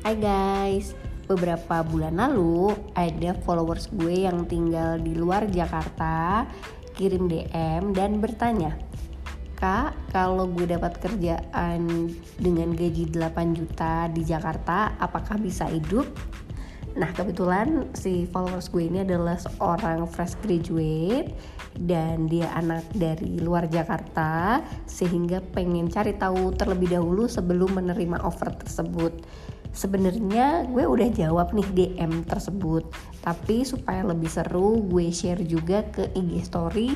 [0.00, 0.96] Hai guys,
[1.28, 6.48] beberapa bulan lalu ada followers gue yang tinggal di luar Jakarta
[6.96, 8.80] kirim DM dan bertanya,
[9.60, 12.08] Kak, kalau gue dapat kerjaan
[12.40, 16.08] dengan gaji 8 juta di Jakarta, apakah bisa hidup?
[16.96, 21.28] Nah kebetulan si followers gue ini adalah seorang fresh graduate
[21.76, 28.48] dan dia anak dari luar Jakarta sehingga pengen cari tahu terlebih dahulu sebelum menerima offer
[28.56, 29.12] tersebut
[29.70, 32.86] sebenarnya gue udah jawab nih DM tersebut
[33.20, 36.88] tapi supaya lebih seru gue share juga ke IG story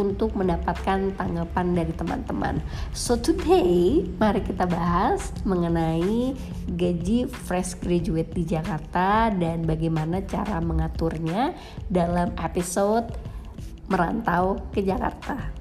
[0.00, 2.60] untuk mendapatkan tanggapan dari teman-teman.
[2.96, 6.32] So today mari kita bahas mengenai
[6.76, 11.52] gaji fresh graduate di Jakarta dan bagaimana cara mengaturnya
[11.88, 13.12] dalam episode
[13.86, 15.55] merantau ke Jakarta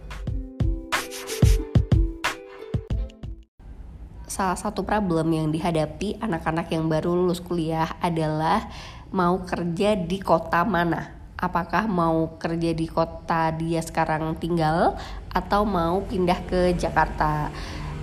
[4.36, 8.68] salah satu problem yang dihadapi anak-anak yang baru lulus kuliah adalah
[9.16, 11.16] mau kerja di kota mana.
[11.40, 15.00] Apakah mau kerja di kota dia sekarang tinggal
[15.32, 17.48] atau mau pindah ke Jakarta?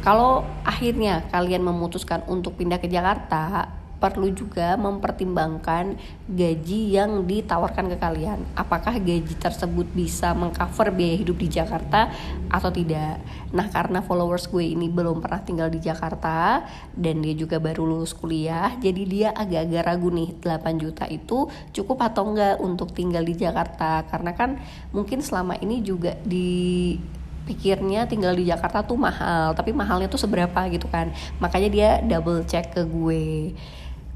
[0.00, 3.68] Kalau akhirnya kalian memutuskan untuk pindah ke Jakarta,
[4.02, 5.94] perlu juga mempertimbangkan
[6.26, 8.42] gaji yang ditawarkan ke kalian.
[8.58, 12.10] Apakah gaji tersebut bisa mengcover biaya hidup di Jakarta
[12.50, 13.22] atau tidak?
[13.54, 16.66] Nah, karena followers gue ini belum pernah tinggal di Jakarta
[16.98, 22.02] dan dia juga baru lulus kuliah, jadi dia agak-agak ragu nih 8 juta itu cukup
[22.02, 24.58] atau enggak untuk tinggal di Jakarta karena kan
[24.90, 26.98] mungkin selama ini juga di
[27.42, 31.10] pikirnya tinggal di Jakarta tuh mahal tapi mahalnya tuh seberapa gitu kan
[31.42, 33.50] makanya dia double check ke gue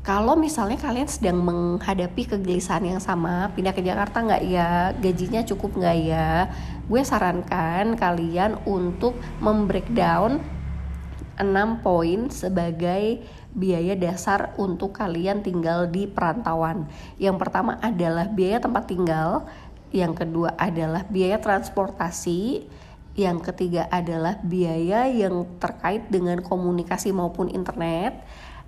[0.06, 4.94] kalau misalnya kalian sedang menghadapi kegelisahan yang sama pindah ke Jakarta nggak ya?
[4.94, 6.46] Gajinya cukup nggak ya?
[6.86, 10.38] Gue sarankan kalian untuk membreakdown
[11.42, 16.86] 6 poin sebagai biaya dasar untuk kalian tinggal di perantauan.
[17.18, 19.42] Yang pertama adalah biaya tempat tinggal
[19.90, 22.62] yang kedua adalah biaya transportasi
[23.16, 28.22] yang ketiga adalah biaya yang terkait dengan komunikasi maupun internet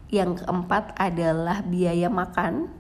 [0.09, 2.73] yang keempat adalah biaya makan,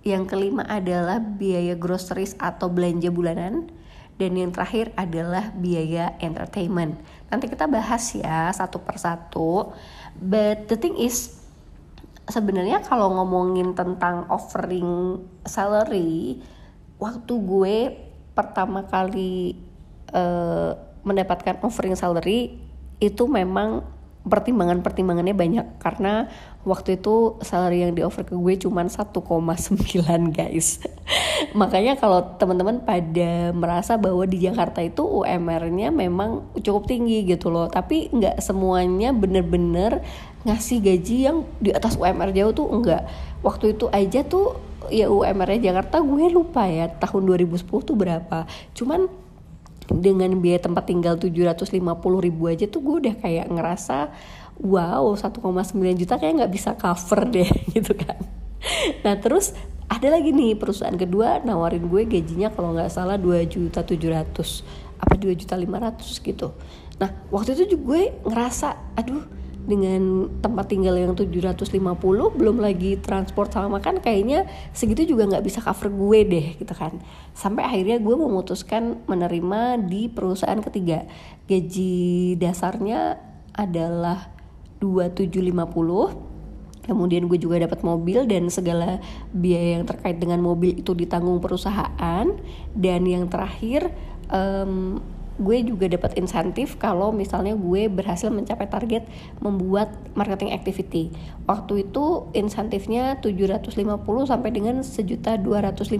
[0.00, 3.68] yang kelima adalah biaya groceries atau belanja bulanan,
[4.16, 7.00] dan yang terakhir adalah biaya entertainment.
[7.32, 9.72] Nanti kita bahas ya satu persatu.
[10.16, 11.40] But the thing is
[12.28, 16.40] sebenarnya kalau ngomongin tentang offering salary,
[17.00, 17.76] waktu gue
[18.32, 19.56] pertama kali
[20.12, 22.60] uh, mendapatkan offering salary
[23.00, 23.84] itu memang
[24.30, 25.66] pertimbangan-pertimbangannya banyak.
[25.82, 26.30] Karena
[26.62, 29.10] waktu itu salary yang di offer ke gue cuma 1,9
[30.30, 30.80] guys.
[31.60, 37.66] Makanya kalau teman-teman pada merasa bahwa di Jakarta itu UMR-nya memang cukup tinggi gitu loh.
[37.66, 40.00] Tapi nggak semuanya bener-bener
[40.46, 43.04] ngasih gaji yang di atas UMR jauh tuh enggak
[43.44, 44.56] waktu itu aja tuh
[44.88, 48.48] ya UMR-nya Jakarta gue lupa ya tahun 2010 tuh berapa.
[48.72, 49.08] Cuman
[49.90, 51.82] dengan biaya tempat tinggal 750
[52.22, 54.14] ribu aja tuh gue udah kayak ngerasa
[54.62, 55.42] wow 1,9
[55.98, 58.18] juta kayak nggak bisa cover deh gitu kan.
[59.02, 59.56] Nah terus
[59.90, 65.14] ada lagi nih perusahaan kedua nawarin gue gajinya kalau nggak salah 2 juta 700 apa
[65.18, 66.48] 2 juta 500 gitu.
[67.02, 69.39] Nah waktu itu juga gue ngerasa aduh
[69.70, 71.78] dengan tempat tinggal yang 750
[72.10, 76.98] belum lagi transport sama makan kayaknya segitu juga nggak bisa cover gue deh gitu kan
[77.30, 81.06] sampai akhirnya gue memutuskan menerima di perusahaan ketiga
[81.46, 83.22] gaji dasarnya
[83.54, 84.34] adalah
[84.82, 86.30] 2750
[86.80, 88.98] Kemudian gue juga dapat mobil dan segala
[89.30, 92.26] biaya yang terkait dengan mobil itu ditanggung perusahaan.
[92.74, 93.92] Dan yang terakhir
[94.32, 94.98] um,
[95.40, 99.08] gue juga dapat insentif kalau misalnya gue berhasil mencapai target
[99.40, 101.08] membuat marketing activity.
[101.48, 103.80] Waktu itu insentifnya 750
[104.28, 105.96] sampai dengan sejuta 250.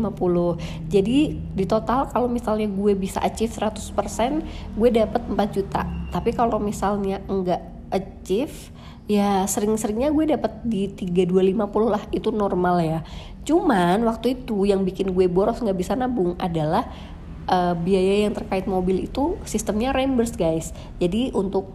[0.92, 5.88] Jadi di total kalau misalnya gue bisa achieve 100%, gue dapat 4 juta.
[6.12, 8.70] Tapi kalau misalnya enggak achieve
[9.10, 11.58] ya sering-seringnya gue dapat di 3250
[11.90, 13.00] lah itu normal ya
[13.42, 16.86] cuman waktu itu yang bikin gue boros nggak bisa nabung adalah
[17.48, 20.74] uh, biaya yang terkait mobil itu sistemnya reimburse guys.
[20.98, 21.70] Jadi untuk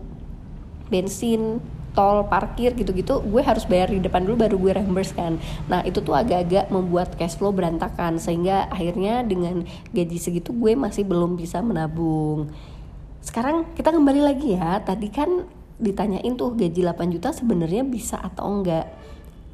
[0.91, 1.63] bensin
[1.95, 5.39] tol parkir gitu-gitu gue harus bayar di depan dulu baru gue reimburse kan.
[5.71, 9.63] Nah itu tuh agak-agak membuat cash flow berantakan sehingga akhirnya dengan
[9.95, 12.51] gaji segitu gue masih belum bisa menabung.
[13.23, 14.83] Sekarang kita kembali lagi ya.
[14.83, 15.47] Tadi kan
[15.79, 18.91] ditanyain tuh gaji 8 juta sebenarnya bisa atau enggak.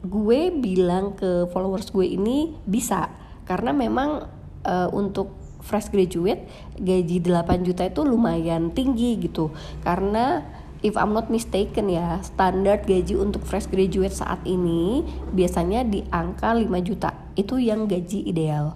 [0.01, 3.13] Gue bilang ke followers gue ini bisa
[3.45, 4.25] karena memang
[4.65, 6.45] uh, untuk fresh graduate
[6.77, 9.53] gaji 8 juta itu lumayan tinggi gitu
[9.85, 10.43] karena
[10.81, 16.57] if I'm not mistaken ya, standar gaji untuk fresh graduate saat ini biasanya di angka
[16.57, 17.13] 5 juta.
[17.37, 18.75] Itu yang gaji ideal.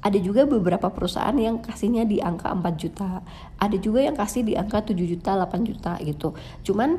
[0.00, 3.20] Ada juga beberapa perusahaan yang kasihnya di angka 4 juta.
[3.60, 6.32] Ada juga yang kasih di angka 7 juta, 8 juta gitu.
[6.64, 6.96] Cuman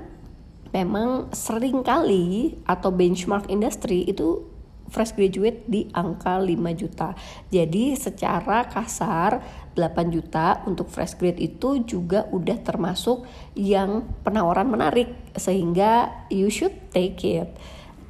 [0.70, 4.51] memang sering kali atau benchmark industri itu
[4.92, 7.16] fresh graduate di angka 5 juta.
[7.48, 9.40] Jadi secara kasar
[9.74, 13.24] 8 juta untuk fresh grade itu juga udah termasuk
[13.56, 17.48] yang penawaran menarik sehingga you should take it.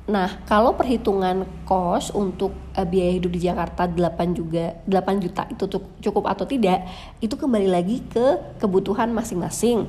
[0.10, 5.70] Nah, kalau perhitungan cost untuk uh, biaya hidup di Jakarta 8 juga 8 juta itu
[6.02, 6.84] cukup atau tidak,
[7.22, 9.86] itu kembali lagi ke kebutuhan masing-masing.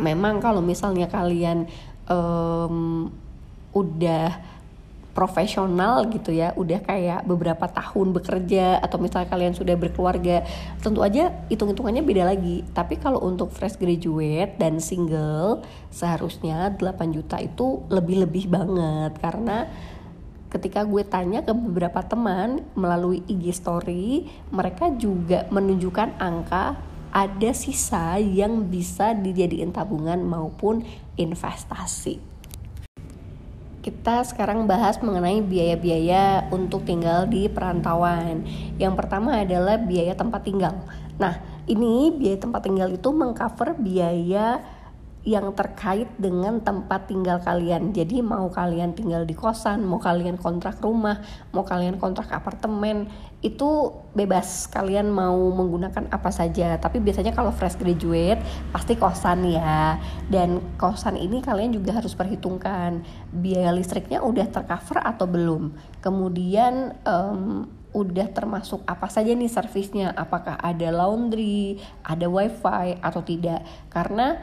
[0.00, 1.68] Memang kalau misalnya kalian
[2.08, 3.12] um,
[3.76, 4.55] udah
[5.16, 10.44] profesional gitu ya udah kayak beberapa tahun bekerja atau misalnya kalian sudah berkeluarga
[10.84, 12.60] tentu aja hitung-hitungannya beda lagi.
[12.76, 19.16] Tapi kalau untuk fresh graduate dan single seharusnya 8 juta itu lebih-lebih banget.
[19.16, 19.64] Karena
[20.52, 26.76] ketika gue tanya ke beberapa teman melalui IG story mereka juga menunjukkan angka
[27.16, 30.84] ada sisa yang bisa dijadiin tabungan maupun
[31.16, 32.35] investasi
[33.86, 38.42] kita sekarang bahas mengenai biaya-biaya untuk tinggal di perantauan.
[38.82, 40.74] Yang pertama adalah biaya tempat tinggal.
[41.22, 41.38] Nah,
[41.70, 44.58] ini biaya tempat tinggal itu mengcover biaya
[45.22, 47.94] yang terkait dengan tempat tinggal kalian.
[47.94, 51.22] Jadi mau kalian tinggal di kosan, mau kalian kontrak rumah,
[51.54, 53.06] mau kalian kontrak apartemen,
[53.44, 56.80] itu bebas kalian mau menggunakan apa saja.
[56.80, 58.40] Tapi biasanya kalau fresh graduate
[58.72, 60.00] pasti kosan ya.
[60.26, 65.76] Dan kosan ini kalian juga harus perhitungkan biaya listriknya udah tercover atau belum.
[66.00, 73.64] Kemudian um, udah termasuk apa saja nih servisnya, apakah ada laundry, ada wifi atau tidak.
[73.88, 74.36] Karena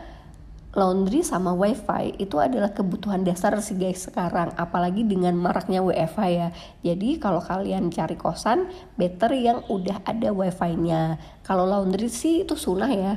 [0.73, 4.53] laundry sama wifi itu adalah kebutuhan dasar sih guys sekarang.
[4.57, 6.47] Apalagi dengan maraknya WFH ya.
[6.81, 11.21] Jadi kalau kalian cari kosan better yang udah ada wifi-nya.
[11.45, 13.13] Kalau laundry sih itu sunnah ya.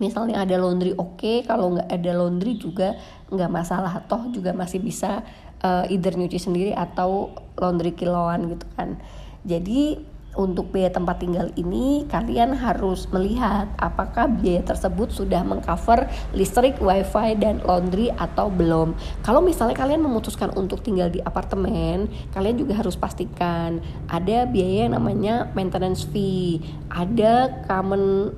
[0.00, 2.96] Misalnya ada laundry oke okay, kalau nggak ada laundry juga
[3.28, 4.02] nggak masalah.
[4.08, 5.20] Toh juga masih bisa
[5.60, 8.96] uh, either nyuci sendiri atau laundry kiloan gitu kan.
[9.44, 16.80] Jadi untuk biaya tempat tinggal ini kalian harus melihat apakah biaya tersebut sudah mengcover listrik,
[16.80, 18.96] wifi, dan laundry atau belum.
[19.20, 24.96] Kalau misalnya kalian memutuskan untuk tinggal di apartemen, kalian juga harus pastikan ada biaya yang
[24.96, 28.32] namanya maintenance fee, ada common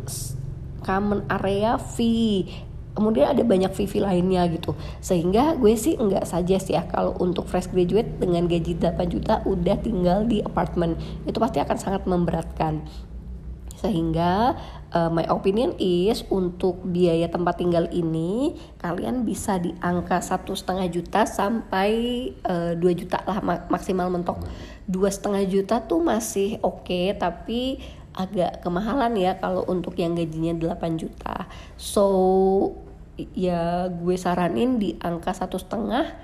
[0.84, 2.44] common area fee,
[2.94, 4.72] kemudian ada banyak VV lainnya gitu.
[5.02, 9.76] Sehingga gue sih saja sih ya kalau untuk fresh graduate dengan gaji 8 juta udah
[9.82, 10.96] tinggal di apartemen.
[11.26, 12.86] Itu pasti akan sangat memberatkan.
[13.84, 14.56] Sehingga
[14.96, 20.88] uh, my opinion is untuk biaya tempat tinggal ini kalian bisa di angka satu setengah
[20.88, 21.92] juta sampai
[22.48, 24.40] uh, eh, 2 juta lah maksimal mentok.
[24.88, 27.80] Dua setengah juta tuh masih oke okay, tapi
[28.14, 31.50] agak kemahalan ya kalau untuk yang gajinya 8 juta.
[31.74, 32.06] So
[33.34, 36.14] ya gue saranin di angka satu setengah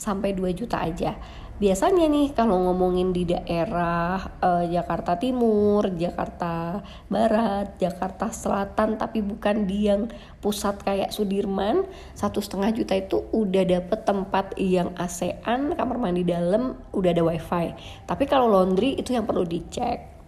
[0.00, 1.18] sampai 2 juta aja.
[1.60, 9.68] Biasanya nih kalau ngomongin di daerah uh, Jakarta Timur, Jakarta Barat, Jakarta Selatan tapi bukan
[9.68, 10.08] di yang
[10.40, 11.84] pusat kayak Sudirman
[12.16, 17.76] satu setengah juta itu udah dapet tempat yang ASEAN kamar mandi dalam udah ada wifi.
[18.08, 20.19] Tapi kalau laundry itu yang perlu dicek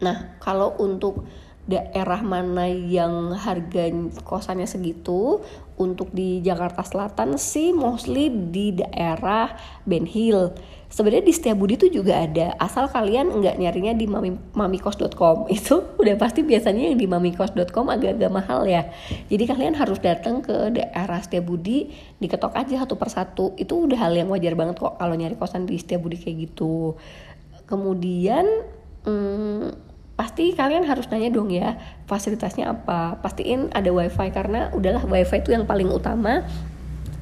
[0.00, 1.28] nah kalau untuk
[1.70, 3.94] daerah mana yang harga
[4.26, 5.38] kosannya segitu
[5.78, 9.54] untuk di Jakarta Selatan sih mostly di daerah
[9.86, 10.52] Ben Hill.
[10.90, 16.18] Sebenarnya di Setiabudi itu juga ada asal kalian nggak nyarinya di mami, mamikos.com itu udah
[16.18, 18.90] pasti biasanya yang di mamikos.com agak-agak mahal ya.
[19.30, 23.54] Jadi kalian harus datang ke daerah Setiabudi diketok aja satu persatu.
[23.54, 26.98] Itu udah hal yang wajar banget kok kalau nyari kosan di Setiabudi kayak gitu.
[27.70, 28.44] Kemudian
[29.06, 29.89] hmm,
[30.20, 33.16] pasti kalian harus nanya dong ya fasilitasnya apa.
[33.24, 36.44] Pastiin ada wifi karena udahlah wifi itu yang paling utama.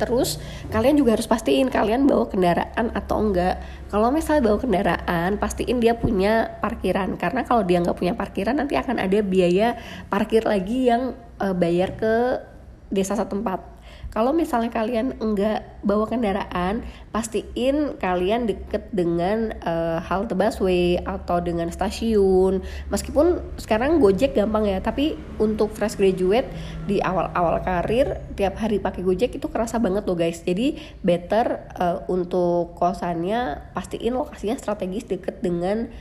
[0.02, 0.42] Terus
[0.74, 3.62] kalian juga harus pastiin kalian bawa kendaraan atau enggak.
[3.86, 7.14] Kalau misalnya bawa kendaraan pastiin dia punya parkiran.
[7.14, 9.78] Karena kalau dia nggak punya parkiran nanti akan ada biaya
[10.10, 12.42] parkir lagi yang uh, bayar ke
[12.90, 13.77] desa setempat
[14.18, 16.82] kalau misalnya kalian enggak bawa kendaraan,
[17.14, 22.58] pastiin kalian deket dengan uh, halte busway atau dengan stasiun.
[22.90, 26.50] Meskipun sekarang Gojek gampang ya, tapi untuk fresh graduate
[26.90, 30.42] di awal-awal karir tiap hari pakai Gojek itu kerasa banget loh guys.
[30.42, 30.74] Jadi
[31.06, 35.94] better uh, untuk kosannya pastiin lokasinya strategis deket dengan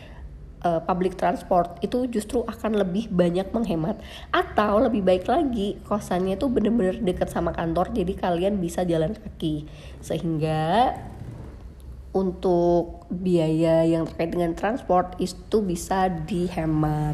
[0.67, 4.03] uh, public transport itu justru akan lebih banyak menghemat
[4.35, 9.63] atau lebih baik lagi kosannya itu bener-bener deket sama kantor jadi kalian bisa jalan kaki
[10.03, 10.91] sehingga
[12.17, 17.13] untuk biaya yang terkait dengan transport itu bisa dihemat.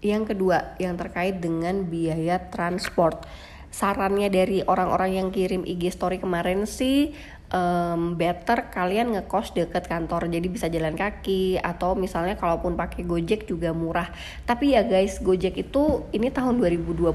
[0.00, 3.28] Yang kedua, yang terkait dengan biaya transport.
[3.68, 7.12] Sarannya dari orang-orang yang kirim IG story kemarin sih
[7.52, 10.26] um, better kalian ngekos deket kantor.
[10.30, 14.10] Jadi bisa jalan kaki atau misalnya kalaupun pakai Gojek juga murah.
[14.48, 17.14] Tapi ya guys Gojek itu ini tahun 2021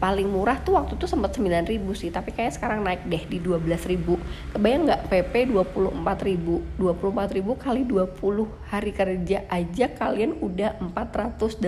[0.00, 2.08] paling murah tuh waktu itu sempat 9000 sih.
[2.08, 5.02] Tapi kayak sekarang naik deh di 12000 kebayang nggak?
[5.12, 11.60] PP 24000 24000 kali 20 hari kerja aja kalian udah 480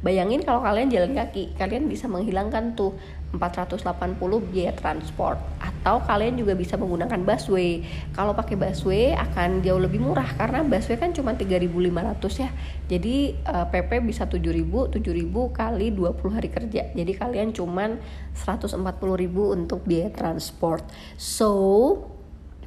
[0.00, 2.96] bayangin kalau kalian jalan kaki kalian bisa menghilangkan tuh
[3.32, 4.20] 480
[4.52, 5.40] biaya transport.
[5.56, 7.80] Atau kalian juga bisa menggunakan busway.
[8.12, 12.50] Kalau pakai busway akan jauh lebih murah karena busway kan cuma 3.500 ya.
[12.92, 15.00] Jadi uh, eh, PP bisa 7.000 7.000
[15.50, 16.82] kali 20 hari kerja.
[16.92, 17.96] Jadi kalian cuman
[18.36, 18.76] 140.000
[19.32, 20.84] untuk biaya transport.
[21.16, 21.50] So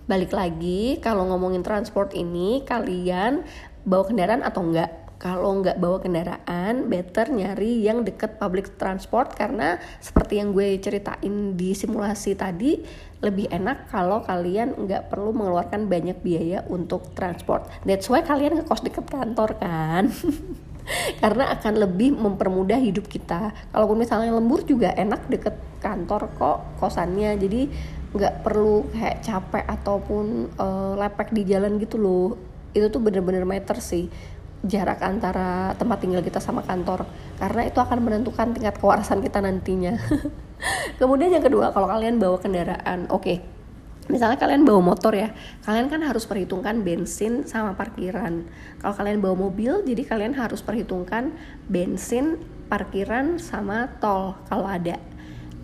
[0.05, 3.41] balik lagi kalau ngomongin transport ini kalian
[3.85, 9.79] bawa kendaraan atau enggak kalau nggak bawa kendaraan better nyari yang deket public transport karena
[10.03, 12.83] seperti yang gue ceritain di simulasi tadi
[13.23, 17.65] lebih enak kalau kalian nggak perlu mengeluarkan banyak biaya untuk transport.
[17.87, 20.11] That's why kalian ngekos deket kantor kan?
[21.23, 23.49] Karena akan lebih mempermudah hidup kita.
[23.73, 27.33] Kalaupun misalnya lembur juga enak deket kantor kok kosannya.
[27.41, 27.65] Jadi
[28.13, 32.37] nggak perlu kayak capek ataupun uh, lepek di jalan gitu loh.
[32.75, 34.11] Itu tuh bener-bener meter sih
[34.65, 37.05] jarak antara tempat tinggal kita sama kantor
[37.37, 39.95] karena itu akan menentukan tingkat kewarasan kita nantinya.
[40.99, 43.21] Kemudian yang kedua, kalau kalian bawa kendaraan, oke.
[43.21, 43.37] Okay,
[44.09, 45.33] misalnya kalian bawa motor ya,
[45.65, 48.47] kalian kan harus perhitungkan bensin sama parkiran.
[48.81, 51.35] Kalau kalian bawa mobil, jadi kalian harus perhitungkan
[51.69, 54.97] bensin, parkiran sama tol kalau ada.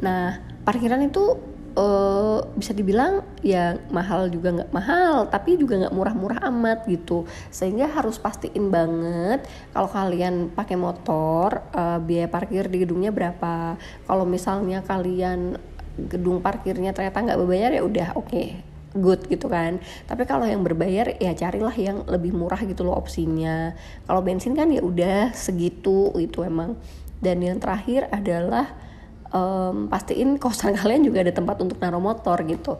[0.01, 6.39] Nah, parkiran itu uh, bisa dibilang ya mahal juga nggak mahal tapi juga nggak murah-murah
[6.51, 7.27] amat gitu.
[7.53, 13.75] Sehingga harus pastiin banget kalau kalian pakai motor uh, biaya parkir di gedungnya berapa.
[14.07, 15.57] Kalau misalnya kalian
[16.07, 18.47] gedung parkirnya ternyata nggak berbayar ya udah oke okay,
[18.95, 19.79] good gitu kan.
[20.07, 23.75] Tapi kalau yang berbayar ya carilah yang lebih murah gitu loh opsinya.
[24.07, 26.75] Kalau bensin kan ya udah segitu itu emang.
[27.21, 28.73] Dan yang terakhir adalah
[29.31, 32.77] um, pastiin kosan kalian juga ada tempat untuk naruh motor gitu.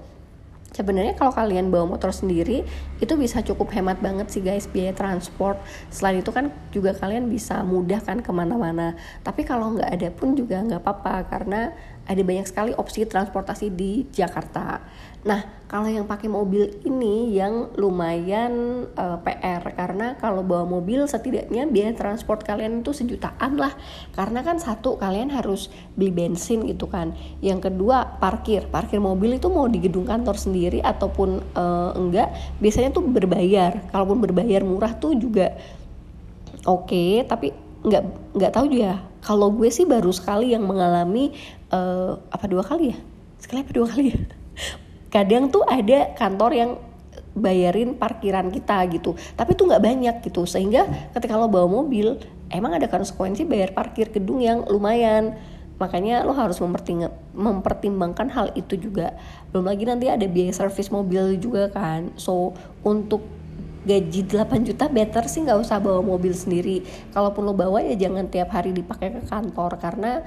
[0.72, 2.64] Sebenarnya kalau kalian bawa motor sendiri
[3.04, 5.60] itu bisa cukup hemat banget sih guys biaya transport.
[5.92, 8.96] Selain itu kan juga kalian bisa mudah kan ke mana-mana.
[9.20, 11.76] Tapi kalau nggak ada pun juga nggak apa-apa karena
[12.08, 14.80] ada banyak sekali opsi transportasi di Jakarta
[15.22, 21.06] Nah, kalau yang pakai mobil ini yang lumayan uh, eh, PR karena kalau bawa mobil
[21.06, 23.70] setidaknya biaya transport kalian itu sejutaan lah.
[24.18, 27.14] Karena kan satu kalian harus beli bensin gitu kan.
[27.40, 28.66] Yang kedua parkir.
[28.74, 33.94] Parkir mobil itu mau di gedung kantor sendiri ataupun uh, enggak, biasanya tuh berbayar.
[33.94, 35.54] Kalaupun berbayar murah tuh juga
[36.66, 37.54] oke, okay, tapi
[37.86, 38.04] nggak
[38.42, 39.06] nggak tahu ya.
[39.22, 41.30] Kalau gue sih baru sekali yang mengalami
[41.70, 42.98] uh, apa dua kali ya?
[43.38, 44.20] Sekali apa dua kali ya?
[45.12, 46.72] Kadang tuh ada kantor yang
[47.36, 49.16] bayarin parkiran kita gitu.
[49.36, 50.48] Tapi tuh nggak banyak gitu.
[50.48, 52.20] Sehingga ketika lo bawa mobil
[52.52, 55.36] emang ada konsekuensi bayar parkir gedung yang lumayan.
[55.80, 56.62] Makanya lo harus
[57.34, 59.18] mempertimbangkan hal itu juga.
[59.50, 62.14] Belum lagi nanti ada biaya servis mobil juga kan.
[62.20, 62.54] So
[62.86, 63.24] untuk
[63.82, 66.86] gaji 8 juta better sih nggak usah bawa mobil sendiri.
[67.16, 69.82] Kalaupun lo bawa ya jangan tiap hari dipakai ke kantor.
[69.82, 70.22] Karena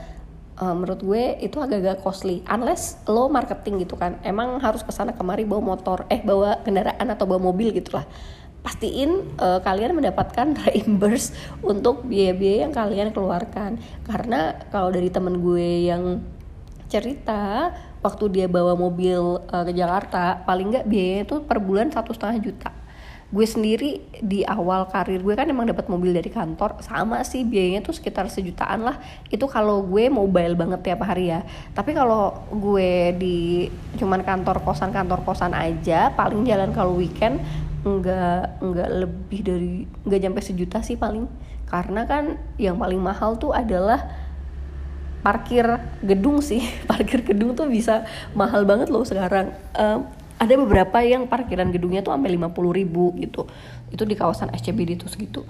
[0.60, 2.42] uh, menurut gue itu agak-agak costly.
[2.46, 4.18] Unless lo marketing gitu kan.
[4.22, 6.06] Emang harus ke sana kemari bawa motor.
[6.10, 8.06] Eh bawa kendaraan atau bawa mobil gitulah.
[8.64, 13.80] Pastiin uh, kalian mendapatkan reimburse untuk biaya-biaya yang kalian keluarkan.
[14.06, 16.22] Karena kalau dari temen gue yang
[16.88, 17.72] cerita
[18.04, 22.38] waktu dia bawa mobil uh, ke Jakarta paling nggak biayanya itu per bulan satu setengah
[22.44, 22.70] juta
[23.32, 27.80] gue sendiri di awal karir gue kan emang dapat mobil dari kantor sama sih biayanya
[27.80, 29.00] tuh sekitar sejutaan lah.
[29.32, 31.46] Itu kalau gue mobile banget tiap hari ya.
[31.72, 37.40] Tapi kalau gue di cuman kantor kosan kantor kosan aja paling jalan kalau weekend
[37.84, 39.72] nggak nggak lebih dari
[40.08, 41.24] nggak sampai sejuta sih paling.
[41.64, 44.24] Karena kan yang paling mahal tuh adalah
[45.24, 45.64] parkir
[46.04, 46.60] gedung sih.
[46.90, 48.04] Parkir gedung tuh bisa
[48.36, 49.56] mahal banget loh sekarang.
[49.72, 50.04] Um,
[50.44, 53.48] ada beberapa yang parkiran gedungnya tuh sampai 50 ribu gitu.
[53.88, 55.42] Itu di kawasan SCBD itu segitu.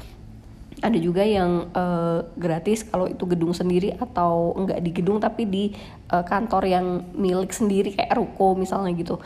[0.78, 5.64] Ada juga yang uh, gratis kalau itu gedung sendiri atau enggak di gedung tapi di
[6.12, 6.86] uh, kantor yang
[7.16, 9.18] milik sendiri kayak ruko misalnya gitu.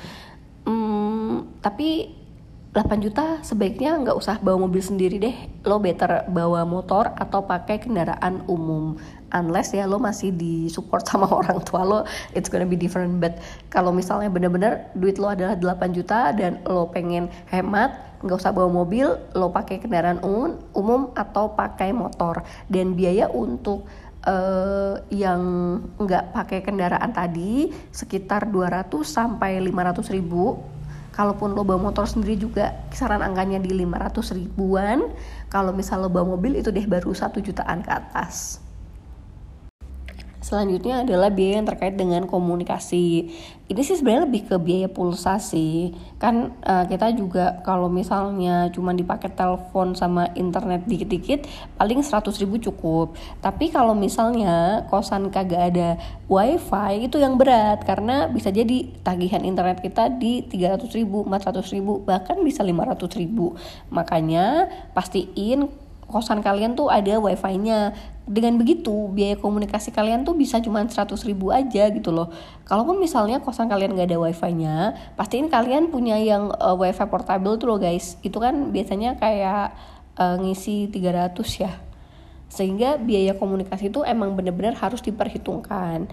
[0.65, 2.17] Hmm, tapi
[2.69, 5.37] 8 juta sebaiknya nggak usah bawa mobil sendiri deh.
[5.67, 8.95] Lo better bawa motor atau pakai kendaraan umum
[9.33, 11.99] unless ya lo masih di support sama orang tua lo
[12.33, 13.21] it's gonna be different.
[13.21, 18.51] But kalau misalnya bener-bener duit lo adalah 8 juta dan lo pengen hemat nggak usah
[18.51, 22.43] bawa mobil lo pakai kendaraan umum umum atau pakai motor.
[22.67, 23.87] Dan biaya untuk
[24.27, 25.41] uh, yang
[26.01, 30.59] nggak pakai kendaraan tadi sekitar 200 sampai 500 ribu.
[31.19, 35.03] Kalaupun lo bawa motor sendiri juga kisaran angkanya di 500 ribuan.
[35.51, 38.68] Kalau misal lo bawa mobil itu deh baru satu jutaan ke atas
[40.49, 43.29] Selanjutnya adalah biaya yang terkait dengan komunikasi.
[43.69, 45.93] Ini sih sebenarnya lebih ke biaya pulsa sih.
[46.17, 51.45] Kan uh, kita juga kalau misalnya cuma dipakai telepon sama internet dikit-dikit
[51.77, 53.13] paling 100 ribu cukup.
[53.45, 56.01] Tapi kalau misalnya kosan kagak ada
[56.33, 62.01] wifi itu yang berat karena bisa jadi tagihan internet kita di 300 ribu, 400 ribu,
[62.09, 63.53] bahkan bisa 500 ribu.
[63.93, 67.93] Makanya pastiin kosan kalian tuh ada wifi-nya.
[68.29, 72.29] Dengan begitu biaya komunikasi kalian tuh bisa cuma 100 ribu aja gitu loh.
[72.65, 77.69] Kalaupun misalnya kosan kalian gak ada wifi-nya pastiin kalian punya yang uh, wifi portable tuh
[77.73, 78.21] loh guys.
[78.21, 79.77] Itu kan biasanya kayak
[80.21, 81.73] uh, ngisi 300 ya.
[82.49, 86.09] Sehingga biaya komunikasi itu emang bener-bener harus diperhitungkan.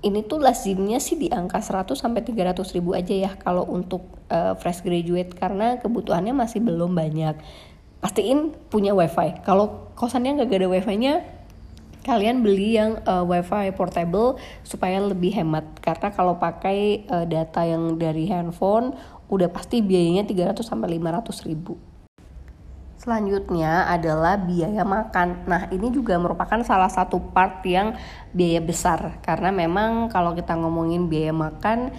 [0.00, 4.00] Ini tuh lazimnya sih di angka 100 sampai 300 ribu aja ya kalau untuk
[4.32, 7.36] uh, fresh graduate karena kebutuhannya masih belum banyak
[8.00, 9.36] pastiin punya wifi.
[9.44, 11.14] Kalau kosannya nggak ada wifi-nya
[12.00, 15.68] kalian beli yang uh, wifi portable supaya lebih hemat.
[15.84, 18.96] Karena kalau pakai uh, data yang dari handphone
[19.30, 21.76] udah pasti biayanya 300 sampai 500 ribu.
[23.00, 25.48] Selanjutnya adalah biaya makan.
[25.48, 27.96] Nah, ini juga merupakan salah satu part yang
[28.36, 29.16] biaya besar.
[29.24, 31.96] Karena memang kalau kita ngomongin biaya makan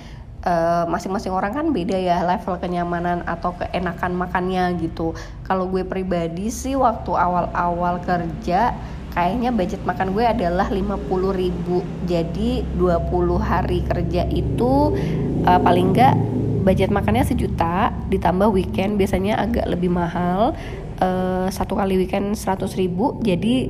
[0.89, 5.13] masing-masing uh, orang kan beda ya level kenyamanan atau keenakan makannya gitu.
[5.45, 8.73] Kalau gue pribadi sih waktu awal-awal kerja
[9.13, 10.97] kayaknya budget makan gue adalah 50
[11.37, 11.85] ribu.
[12.09, 14.97] Jadi 20 hari kerja itu
[15.45, 16.17] uh, paling enggak
[16.61, 20.57] budget makannya sejuta ditambah weekend biasanya agak lebih mahal.
[21.01, 23.69] Uh, satu kali weekend 100 ribu jadi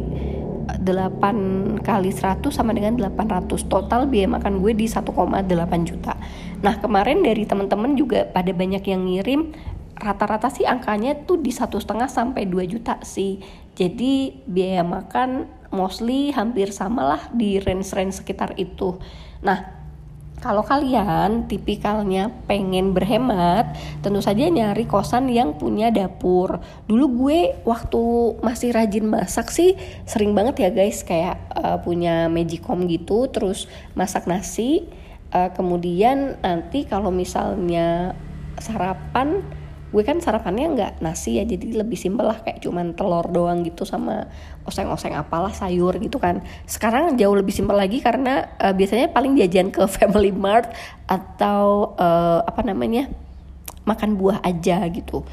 [0.79, 5.07] 8 kali 100 sama dengan 800 total biaya makan gue di 1,8
[5.87, 6.13] juta
[6.61, 9.53] nah kemarin dari teman-teman juga pada banyak yang ngirim
[9.97, 13.41] rata-rata sih angkanya tuh di satu setengah sampai 2 juta sih
[13.77, 18.97] jadi biaya makan mostly hampir sama lah di range-range sekitar itu
[19.45, 19.81] nah
[20.41, 26.65] kalau kalian tipikalnya pengen berhemat, tentu saja nyari kosan yang punya dapur.
[26.89, 28.01] Dulu gue waktu
[28.41, 29.77] masih rajin masak sih
[30.09, 34.89] sering banget ya guys kayak uh, punya magicom gitu, terus masak nasi.
[35.31, 38.19] Uh, kemudian nanti kalau misalnya
[38.59, 39.39] sarapan
[39.91, 43.83] gue kan sarapannya nggak nasi ya jadi lebih simpel lah kayak cuman telur doang gitu
[43.83, 44.31] sama
[44.63, 46.43] oseng-oseng apalah sayur gitu kan.
[46.63, 50.71] Sekarang jauh lebih simpel lagi karena uh, biasanya paling jajan ke Family Mart
[51.07, 53.11] atau uh, apa namanya
[53.83, 55.25] makan buah aja gitu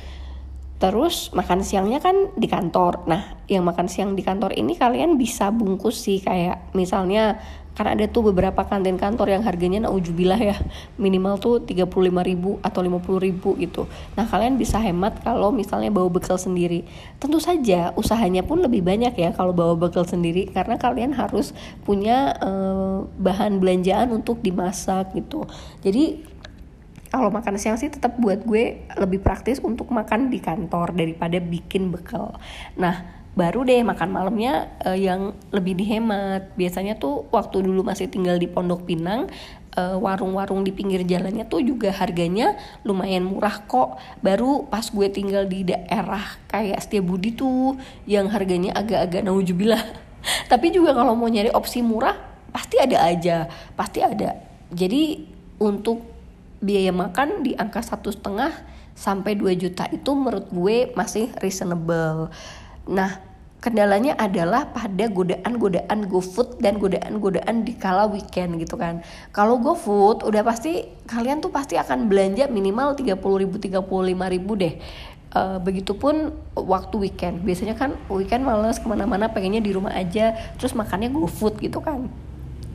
[0.79, 3.11] Terus makan siangnya kan di kantor.
[3.11, 7.43] Nah, yang makan siang di kantor ini kalian bisa bungkus sih kayak misalnya
[7.79, 10.59] karena ada tuh beberapa kantin kantor yang harganya naujubillah ya.
[10.99, 11.91] Minimal tuh 35
[12.27, 13.87] ribu atau 50 ribu gitu.
[14.19, 16.83] Nah kalian bisa hemat kalau misalnya bawa bekal sendiri.
[17.23, 21.55] Tentu saja usahanya pun lebih banyak ya kalau bawa bekal sendiri karena kalian harus
[21.87, 25.47] punya uh, bahan belanjaan untuk dimasak gitu.
[25.79, 26.38] Jadi
[27.09, 31.89] kalau makan siang sih tetap buat gue lebih praktis untuk makan di kantor daripada bikin
[31.89, 32.37] bekal.
[32.77, 36.53] Nah, baru deh makan malamnya uh, yang lebih dihemat.
[36.59, 39.31] Biasanya tuh waktu dulu masih tinggal di Pondok Pinang,
[39.79, 43.97] eh, warung-warung di pinggir jalannya tuh juga harganya lumayan murah kok.
[44.21, 47.79] Baru pas gue tinggal di daerah kayak Budi tuh
[48.11, 49.81] yang harganya agak-agak naujubillah.
[50.51, 52.19] Tapi juga kalau mau nyari opsi murah
[52.51, 53.47] pasti ada aja,
[53.79, 54.35] pasti ada.
[54.75, 55.25] Jadi
[55.63, 56.18] untuk
[56.59, 58.51] biaya makan di angka satu setengah
[58.99, 62.35] sampai 2 juta itu menurut gue masih reasonable.
[62.91, 63.23] Nah,
[63.63, 69.07] kendalanya adalah pada godaan-godaan GoFood dan godaan-godaan di kala weekend gitu kan.
[69.31, 74.75] Kalau GoFood udah pasti kalian tuh pasti akan belanja minimal 30 ribu 35 ribu deh.
[75.29, 80.73] Uh, begitupun waktu weekend biasanya kan weekend males ke mana-mana pengennya di rumah aja terus
[80.73, 82.09] makannya GoFood gitu kan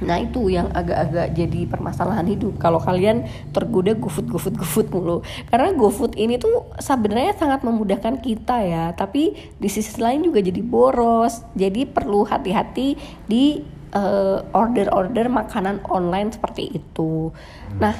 [0.04, 5.18] Nah itu yang agak-agak jadi permasalahan hidup kalau kalian tergoda GoFood GoFood GoFood mulu.
[5.48, 10.62] Karena GoFood ini tuh sebenarnya sangat memudahkan kita ya, tapi di sisi lain juga jadi
[10.62, 11.42] boros.
[11.56, 13.64] Jadi perlu hati-hati di
[13.94, 17.30] order eh, order-order makanan online seperti itu.
[17.78, 17.94] Nah,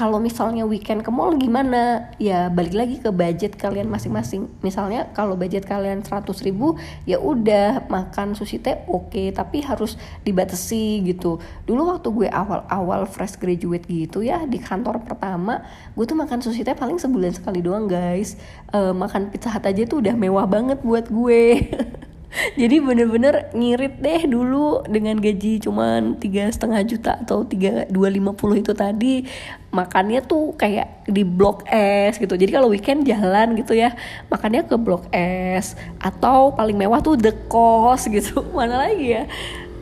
[0.00, 2.08] kalau misalnya weekend ke mall gimana?
[2.16, 4.48] Ya balik lagi ke budget kalian masing-masing.
[4.64, 10.00] Misalnya kalau budget kalian 100 ribu ya udah makan sushi teh oke okay, tapi harus
[10.24, 11.36] dibatasi gitu.
[11.68, 16.64] Dulu waktu gue awal-awal fresh graduate gitu ya di kantor pertama gue tuh makan sushi
[16.64, 18.40] teh paling sebulan sekali doang guys.
[18.72, 21.68] Uh, makan pizza hut aja tuh udah mewah banget buat gue
[22.60, 28.30] jadi bener-bener ngirit deh dulu dengan gaji cuman tiga setengah juta atau tiga dua lima
[28.34, 29.26] puluh itu tadi
[29.70, 32.34] makannya tuh kayak di blok S gitu.
[32.34, 33.94] Jadi kalau weekend jalan gitu ya
[34.30, 38.46] makannya ke blok S atau paling mewah tuh the cost gitu.
[38.54, 39.24] Mana lagi ya?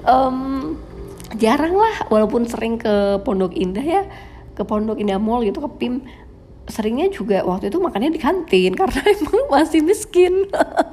[0.08, 0.76] Um,
[1.36, 4.02] jarang lah walaupun sering ke Pondok Indah ya
[4.56, 6.00] ke Pondok Indah Mall gitu ke PIM
[6.68, 10.46] seringnya juga waktu itu makannya di kantin karena emang masih miskin.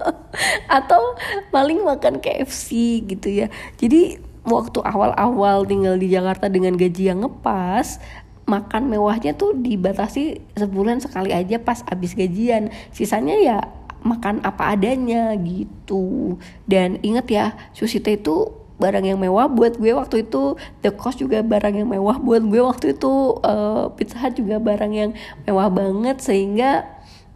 [0.79, 1.19] Atau
[1.51, 3.47] paling makan KFC gitu ya.
[3.77, 7.99] Jadi waktu awal-awal tinggal di Jakarta dengan gaji yang ngepas
[8.45, 12.71] makan mewahnya tuh dibatasi sebulan sekali aja pas abis gajian.
[12.95, 13.57] Sisanya ya
[14.05, 16.37] makan apa adanya gitu.
[16.69, 20.59] Dan inget ya sushi teh itu barang yang mewah buat gue waktu itu.
[20.83, 23.39] The cost juga barang yang mewah buat gue waktu itu.
[23.41, 25.11] Uh, pizza hut juga barang yang
[25.47, 26.87] mewah banget sehingga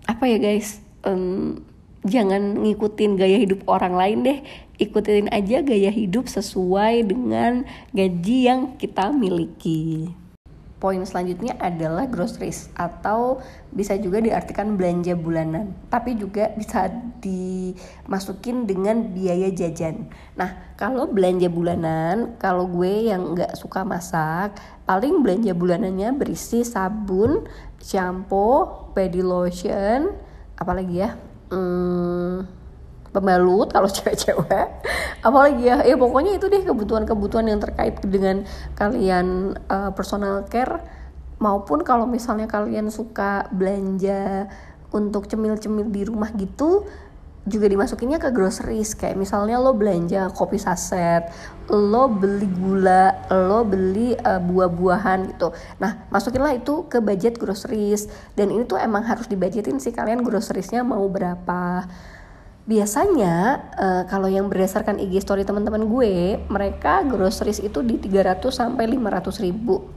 [0.09, 1.61] apa ya guys um,
[2.07, 4.39] jangan ngikutin gaya hidup orang lain deh.
[4.79, 10.15] Ikutin aja gaya hidup sesuai dengan gaji yang kita miliki
[10.79, 16.87] Poin selanjutnya adalah groceries atau bisa juga diartikan belanja bulanan, tapi juga bisa
[17.19, 20.07] dimasukin dengan biaya jajan.
[20.39, 24.55] Nah, kalau belanja bulanan, kalau gue yang nggak suka masak,
[24.87, 27.43] paling belanja bulanannya berisi sabun,
[27.83, 30.15] shampoo, body lotion,
[30.55, 31.19] apalagi ya,
[31.51, 32.58] hmm,
[33.11, 34.67] pembalut kalau cewek-cewek.
[35.25, 38.45] Apalagi ya ya pokoknya itu deh kebutuhan-kebutuhan yang terkait dengan
[38.77, 40.81] kalian uh, personal care
[41.39, 44.51] maupun kalau misalnya kalian suka belanja
[44.91, 46.83] untuk cemil-cemil di rumah gitu
[47.47, 48.93] juga dimasukinnya ke groceries.
[48.93, 51.25] Kayak misalnya lo belanja kopi saset,
[51.71, 55.55] lo beli gula, lo beli uh, buah-buahan gitu.
[55.81, 58.11] Nah, masukinlah itu ke budget groceries.
[58.37, 61.87] Dan ini tuh emang harus dibudgetin sih kalian groceriesnya mau berapa
[62.69, 68.85] biasanya uh, kalau yang berdasarkan IG story teman-teman gue mereka groceries itu di 300 sampai
[68.85, 69.89] 500 ribu.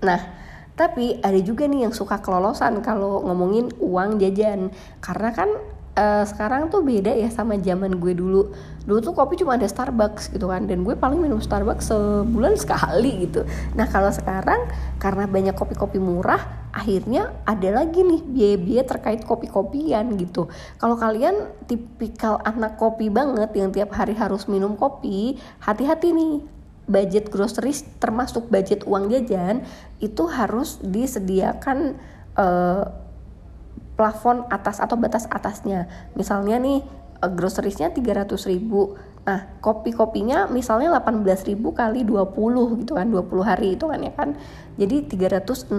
[0.00, 0.40] Nah
[0.72, 4.72] tapi ada juga nih yang suka kelolosan kalau ngomongin uang jajan.
[5.04, 5.52] Karena kan
[5.96, 8.52] uh, sekarang tuh beda ya sama zaman gue dulu.
[8.86, 10.66] Dulu tuh kopi cuma ada Starbucks gitu kan.
[10.66, 13.46] Dan gue paling minum Starbucks sebulan sekali gitu.
[13.74, 14.70] Nah kalau sekarang
[15.02, 20.46] karena banyak kopi-kopi murah akhirnya ada lagi nih biaya-biaya terkait kopi-kopian gitu.
[20.78, 26.36] Kalau kalian tipikal anak kopi banget yang tiap hari harus minum kopi hati-hati nih.
[26.90, 29.62] Budget groceries termasuk budget uang jajan
[30.02, 31.94] itu harus disediakan
[32.34, 32.82] uh,
[34.00, 35.84] plafon atas atau batas atasnya.
[36.16, 36.80] Misalnya nih
[37.20, 38.96] eh, groceriesnya 300 ribu.
[39.20, 44.32] Nah, kopi-kopinya misalnya 18 ribu kali 20 gitu kan, 20 hari itu kan ya kan.
[44.80, 45.76] Jadi 360,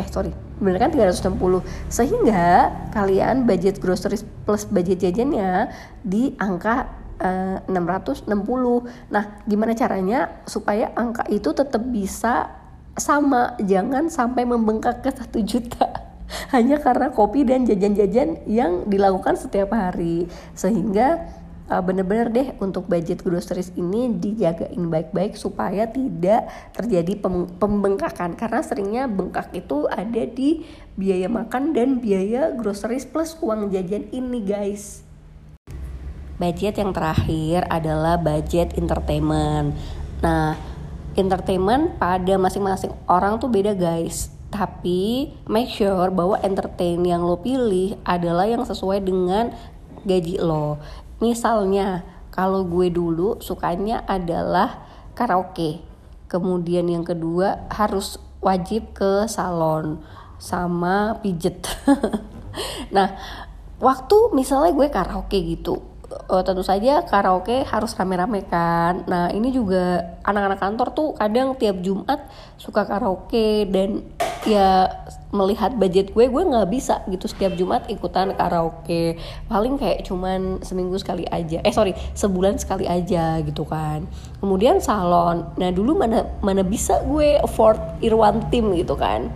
[0.00, 1.60] eh sorry, bener kan 360.
[1.92, 5.68] Sehingga kalian budget groceries plus budget jajannya
[6.00, 6.88] di angka
[7.20, 8.32] eh, 660.
[9.12, 12.48] Nah, gimana caranya supaya angka itu tetap bisa
[12.96, 16.11] sama, jangan sampai membengkak ke 1 juta
[16.50, 20.26] hanya karena kopi dan jajan-jajan yang dilakukan setiap hari.
[20.52, 21.28] Sehingga
[21.72, 27.18] uh, bener-bener deh untuk budget groceries ini dijagain baik-baik supaya tidak terjadi
[27.56, 28.36] pembengkakan.
[28.36, 30.64] Karena seringnya bengkak itu ada di
[30.98, 35.04] biaya makan dan biaya groceries plus uang jajan ini guys.
[36.36, 39.78] Budget yang terakhir adalah budget entertainment.
[40.20, 40.58] Nah
[41.16, 47.96] entertainment pada masing-masing orang tuh beda guys tapi make sure bahwa entertain yang lo pilih
[48.04, 49.56] adalah yang sesuai dengan
[50.04, 50.76] gaji lo.
[51.24, 54.84] Misalnya, kalau gue dulu sukanya adalah
[55.16, 55.80] karaoke.
[56.28, 60.04] Kemudian yang kedua harus wajib ke salon
[60.36, 61.64] sama pijet.
[62.96, 63.16] nah,
[63.80, 65.91] waktu misalnya gue karaoke gitu,
[66.30, 69.04] uh, tentu saja karaoke harus rame-rame kan.
[69.08, 72.22] Nah ini juga anak-anak kantor tuh kadang tiap Jumat
[72.56, 74.04] suka karaoke dan
[74.42, 74.90] ya
[75.30, 79.16] melihat budget gue gue nggak bisa gitu setiap Jumat ikutan karaoke.
[79.48, 81.64] Paling kayak cuman seminggu sekali aja.
[81.64, 84.04] Eh sorry sebulan sekali aja gitu kan.
[84.38, 85.52] Kemudian salon.
[85.56, 89.32] Nah dulu mana mana bisa gue afford Irwan Tim gitu kan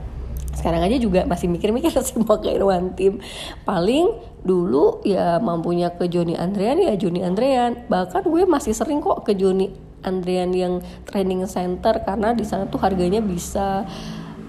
[0.56, 3.20] sekarang aja juga masih mikir-mikir semua ke Irwan Tim
[3.68, 9.28] paling dulu ya mampunya ke Joni Andrean ya Joni Andrean bahkan gue masih sering kok
[9.28, 9.68] ke Joni
[10.06, 13.84] Andrean yang training center karena di sana tuh harganya bisa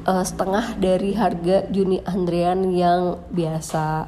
[0.08, 4.08] uh, setengah dari harga Juni Andrean yang biasa.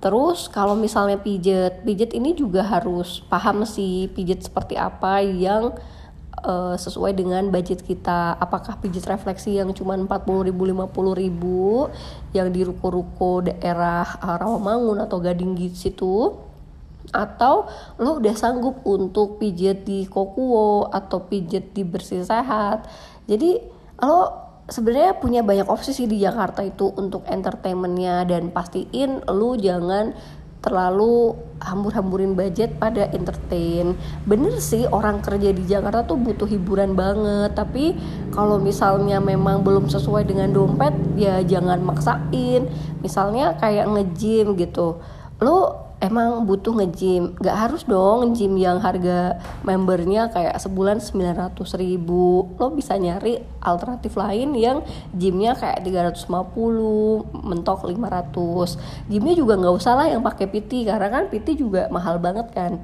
[0.00, 5.76] Terus kalau misalnya pijet, pijet ini juga harus paham sih pijet seperti apa yang
[6.44, 8.36] uh, sesuai dengan budget kita.
[8.38, 11.60] Apakah pijet refleksi yang cuma 40 ribu, 50 ribu
[12.32, 16.46] yang di ruko-ruko daerah uh, Rawamangun atau Gading gitu
[17.10, 17.66] atau
[17.98, 22.86] lo udah sanggup untuk pijet di Kokuo atau pijet di Bersih Sehat.
[23.26, 23.58] Jadi
[23.98, 30.14] lo sebenarnya punya banyak opsi sih di Jakarta itu untuk entertainmentnya dan pastiin lu jangan
[30.60, 33.96] terlalu hambur-hamburin budget pada entertain.
[34.24, 37.96] Bener sih orang kerja di Jakarta tuh butuh hiburan banget, tapi
[38.32, 42.68] kalau misalnya memang belum sesuai dengan dompet ya jangan maksain.
[43.04, 45.00] Misalnya kayak nge-gym gitu.
[45.40, 47.36] Lu emang butuh nge-gym.
[47.38, 52.48] Gak harus dong gym yang harga membernya kayak sebulan 900 ribu.
[52.56, 54.82] Lo bisa nyari alternatif lain yang
[55.12, 56.26] gymnya kayak 350
[57.44, 62.16] mentok 500 gymnya juga nggak usah lah yang pakai PT karena kan PT juga mahal
[62.16, 62.80] banget kan.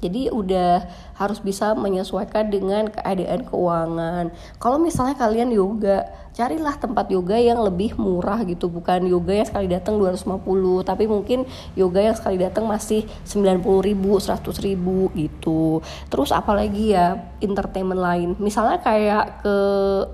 [0.00, 0.88] Jadi udah
[1.20, 4.32] harus bisa menyesuaikan dengan keadaan keuangan.
[4.56, 9.66] Kalau misalnya kalian yoga, carilah tempat yoga yang lebih murah gitu, bukan yoga yang sekali
[9.66, 11.42] datang 250, tapi mungkin
[11.74, 15.82] yoga yang sekali datang masih 90 ribu, 100 ribu gitu.
[16.06, 19.56] Terus apalagi ya entertainment lain, misalnya kayak ke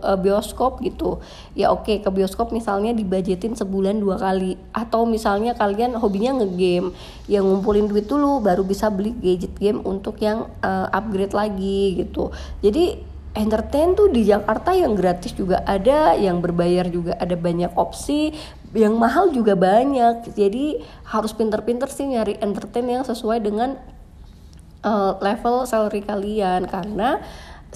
[0.03, 1.21] uh, bioskop gitu,
[1.53, 6.97] ya oke ke bioskop misalnya dibajetin sebulan dua kali, atau misalnya kalian hobinya ngegame,
[7.29, 12.33] yang ngumpulin duit dulu baru bisa beli gadget game untuk yang uh, upgrade lagi gitu.
[12.65, 18.33] Jadi entertain tuh di Jakarta yang gratis juga ada, yang berbayar juga ada banyak opsi,
[18.73, 20.33] yang mahal juga banyak.
[20.33, 20.81] Jadi
[21.13, 23.77] harus pinter-pinter sih nyari entertain yang sesuai dengan
[24.83, 27.21] uh, level salary kalian karena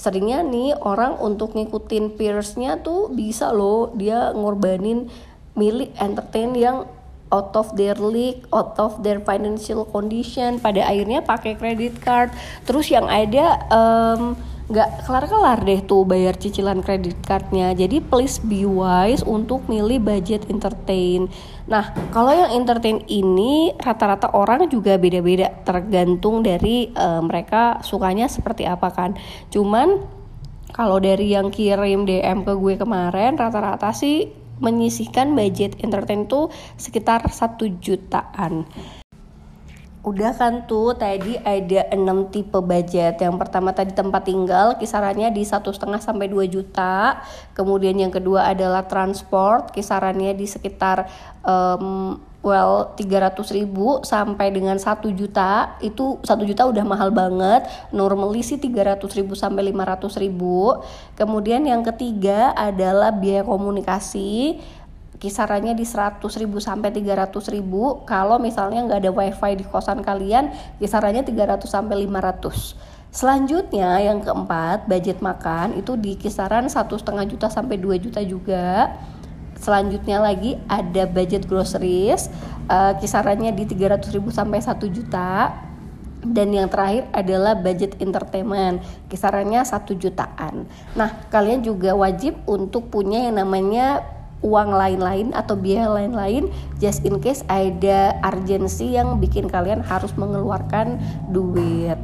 [0.00, 5.12] seringnya nih orang untuk ngikutin peersnya tuh bisa loh dia ngorbanin
[5.52, 6.88] milik entertain yang
[7.30, 12.34] out of their league, out of their financial condition, pada akhirnya pakai credit card.
[12.66, 14.34] Terus yang ada um,
[14.70, 17.74] nggak kelar-kelar deh tuh bayar cicilan kredit cardnya.
[17.74, 21.26] Jadi please be wise untuk milih budget entertain.
[21.66, 28.62] Nah kalau yang entertain ini rata-rata orang juga beda-beda tergantung dari uh, mereka sukanya seperti
[28.70, 29.18] apa kan.
[29.50, 30.06] Cuman
[30.70, 34.30] kalau dari yang kirim DM ke gue kemarin rata-rata sih
[34.62, 36.46] menyisihkan budget entertain itu
[36.78, 38.68] sekitar satu jutaan
[40.00, 43.20] Udah kan tuh tadi ada 6 tipe budget.
[43.20, 47.20] Yang pertama tadi tempat tinggal kisarannya di satu setengah sampai 2 juta.
[47.52, 51.04] Kemudian yang kedua adalah transport kisarannya di sekitar
[51.44, 58.40] um, well 300 ribu sampai dengan 1 juta itu 1 juta udah mahal banget normally
[58.40, 60.80] sih 300 ribu sampai 500 ribu
[61.20, 64.56] kemudian yang ketiga adalah biaya komunikasi
[65.20, 70.48] kisarannya di 100 ribu sampai 300 ribu kalau misalnya nggak ada wifi di kosan kalian
[70.80, 77.50] kisarannya 300 sampai 500 Selanjutnya yang keempat budget makan itu di kisaran satu setengah juta
[77.50, 78.94] sampai 2 juta juga.
[79.58, 82.30] Selanjutnya lagi ada budget groceries
[82.70, 85.58] uh, kisarannya di 300 ribu sampai 1 juta.
[86.20, 88.78] Dan yang terakhir adalah budget entertainment
[89.10, 90.68] kisarannya satu jutaan.
[90.94, 94.04] Nah kalian juga wajib untuk punya yang namanya
[94.40, 96.48] uang lain-lain atau biaya lain-lain
[96.80, 100.96] just in case ada urgensi yang bikin kalian harus mengeluarkan
[101.28, 102.00] duit.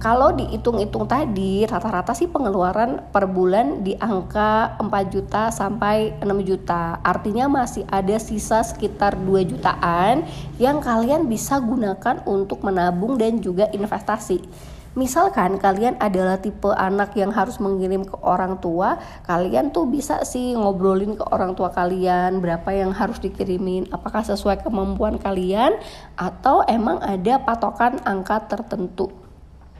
[0.00, 6.96] Kalau dihitung-hitung tadi rata-rata sih pengeluaran per bulan di angka 4 juta sampai 6 juta.
[7.04, 10.24] Artinya masih ada sisa sekitar 2 jutaan
[10.56, 14.40] yang kalian bisa gunakan untuk menabung dan juga investasi.
[14.98, 20.58] Misalkan kalian adalah tipe anak yang harus mengirim ke orang tua, kalian tuh bisa sih
[20.58, 25.78] ngobrolin ke orang tua kalian berapa yang harus dikirimin, apakah sesuai kemampuan kalian
[26.18, 29.14] atau emang ada patokan angka tertentu.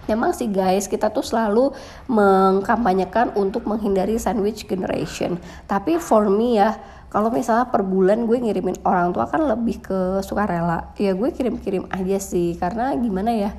[0.06, 1.74] Memang sih guys, kita tuh selalu
[2.06, 5.42] mengkampanyekan untuk menghindari sandwich generation.
[5.66, 6.78] Tapi for me ya,
[7.10, 10.94] kalau misalnya per bulan gue ngirimin orang tua kan lebih ke sukarela.
[11.02, 13.50] Ya gue kirim-kirim aja sih, karena gimana ya,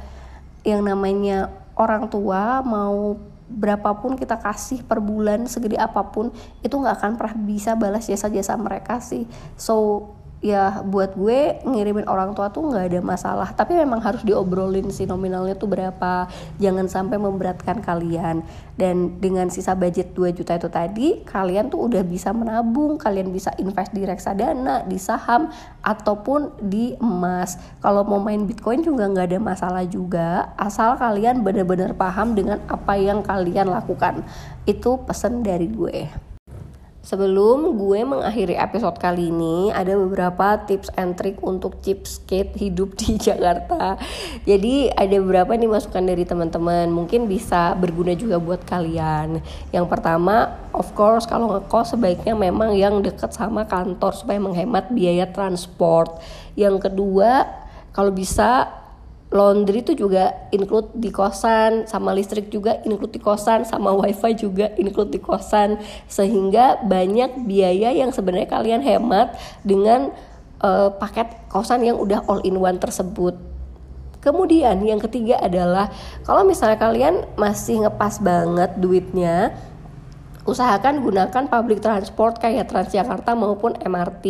[0.61, 3.17] yang namanya orang tua mau
[3.51, 6.31] berapapun kita kasih per bulan segede apa pun
[6.63, 9.27] itu nggak akan pernah bisa balas jasa-jasa mereka sih.
[9.59, 10.07] So
[10.41, 13.49] ya buat gue ngirimin orang tua tuh nggak ada masalah.
[13.53, 16.27] Tapi memang harus diobrolin sih nominalnya tuh berapa.
[16.57, 18.41] Jangan sampai memberatkan kalian.
[18.75, 22.97] Dan dengan sisa budget 2 juta itu tadi kalian tuh udah bisa menabung.
[22.97, 25.53] Kalian bisa invest di reksadana di saham
[25.85, 27.61] ataupun di emas.
[27.79, 30.57] Kalau mau main bitcoin juga nggak ada masalah juga.
[30.57, 34.25] Asal kalian benar-benar paham dengan apa yang kalian lakukan.
[34.65, 36.30] Itu pesan dari gue
[37.01, 43.17] Sebelum gue mengakhiri episode kali ini, ada beberapa tips and trick untuk skate hidup di
[43.25, 43.97] Jakarta.
[44.45, 49.41] Jadi ada beberapa nih masukan dari teman-teman, mungkin bisa berguna juga buat kalian.
[49.73, 55.25] Yang pertama, of course kalau ngekos sebaiknya memang yang deket sama kantor supaya menghemat biaya
[55.25, 56.21] transport.
[56.53, 57.49] Yang kedua,
[57.97, 58.80] kalau bisa
[59.31, 64.75] laundry itu juga include di kosan sama listrik juga include di kosan sama wifi juga
[64.75, 65.79] include di kosan.
[66.11, 70.11] Sehingga banyak biaya yang sebenarnya kalian hemat dengan
[70.59, 73.33] uh, paket kosan yang udah all in one tersebut.
[74.21, 75.89] Kemudian yang ketiga adalah
[76.27, 79.49] kalau misalnya kalian masih ngepas banget duitnya
[80.45, 84.25] usahakan gunakan public transport kayak Transjakarta maupun MRT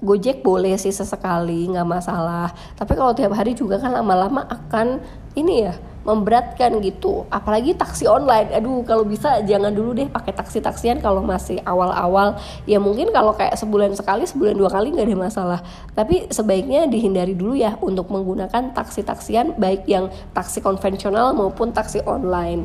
[0.00, 2.48] Gojek boleh sih sesekali nggak masalah.
[2.72, 5.00] Tapi kalau tiap hari juga kan lama-lama akan
[5.36, 5.76] ini ya
[6.08, 7.28] memberatkan gitu.
[7.28, 8.48] Apalagi taksi online.
[8.56, 12.40] Aduh kalau bisa jangan dulu deh pakai taksi taksian kalau masih awal-awal.
[12.64, 15.60] Ya mungkin kalau kayak sebulan sekali sebulan dua kali nggak ada masalah.
[15.92, 22.00] Tapi sebaiknya dihindari dulu ya untuk menggunakan taksi taksian baik yang taksi konvensional maupun taksi
[22.08, 22.64] online.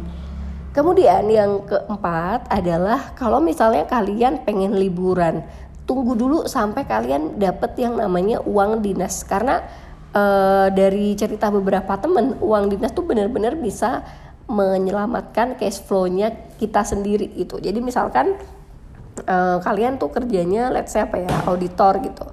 [0.75, 5.47] Kemudian yang keempat adalah kalau misalnya kalian pengen liburan
[5.85, 9.23] tunggu dulu sampai kalian dapet yang namanya uang dinas.
[9.25, 9.61] Karena
[10.13, 14.01] uh, dari cerita beberapa temen uang dinas tuh benar-benar bisa
[14.45, 17.57] menyelamatkan cash flow-nya kita sendiri gitu.
[17.57, 18.37] Jadi misalkan
[19.25, 22.25] uh, kalian tuh kerjanya let's say apa ya auditor gitu.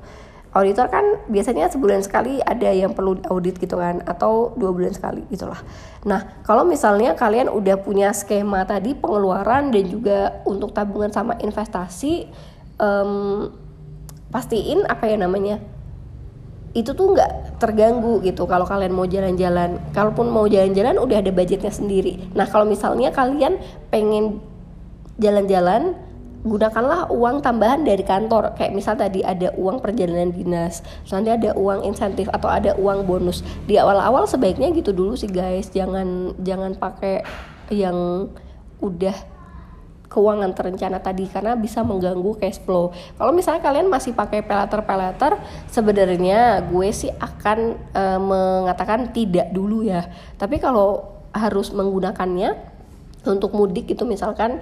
[0.53, 5.25] Auditor kan biasanya sebulan sekali ada yang perlu audit gitu kan atau dua bulan sekali
[5.33, 5.57] gitulah.
[6.05, 12.29] Nah kalau misalnya kalian udah punya skema tadi pengeluaran dan juga untuk tabungan sama investasi
[12.83, 13.55] um,
[14.35, 15.63] pastiin apa ya namanya
[16.73, 19.77] itu tuh nggak terganggu gitu kalau kalian mau jalan-jalan.
[19.93, 22.17] Kalaupun mau jalan-jalan udah ada budgetnya sendiri.
[22.33, 23.61] Nah kalau misalnya kalian
[23.93, 24.41] pengen
[25.21, 25.93] jalan-jalan
[26.43, 28.57] gunakanlah uang tambahan dari kantor.
[28.57, 30.81] Kayak misal tadi ada uang perjalanan dinas
[31.13, 33.45] nanti ada uang insentif atau ada uang bonus.
[33.69, 35.69] Di awal-awal sebaiknya gitu dulu sih guys.
[35.71, 37.21] Jangan jangan pakai
[37.69, 38.33] yang
[38.81, 39.15] udah
[40.13, 42.93] keuangan terencana tadi karena bisa mengganggu cash flow.
[43.17, 45.41] Kalau misalnya kalian masih pakai peleter-peleter,
[45.73, 47.59] sebenarnya gue sih akan
[47.97, 50.05] e, mengatakan tidak dulu ya.
[50.37, 52.53] Tapi kalau harus menggunakannya
[53.25, 54.61] untuk mudik itu misalkan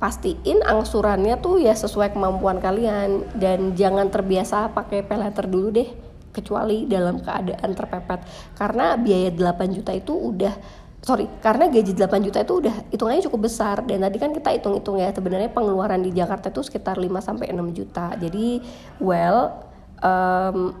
[0.00, 5.88] pastiin angsurannya tuh ya sesuai kemampuan kalian dan jangan terbiasa pakai peleter dulu deh
[6.30, 8.22] kecuali dalam keadaan terpepet
[8.56, 10.54] karena biaya 8 juta itu udah
[11.00, 15.00] sorry karena gaji 8 juta itu udah hitungannya cukup besar dan tadi kan kita hitung-hitung
[15.00, 18.12] ya sebenarnya pengeluaran di Jakarta itu sekitar 5 sampai 6 juta.
[18.20, 18.60] Jadi
[19.00, 19.64] well
[20.04, 20.76] um,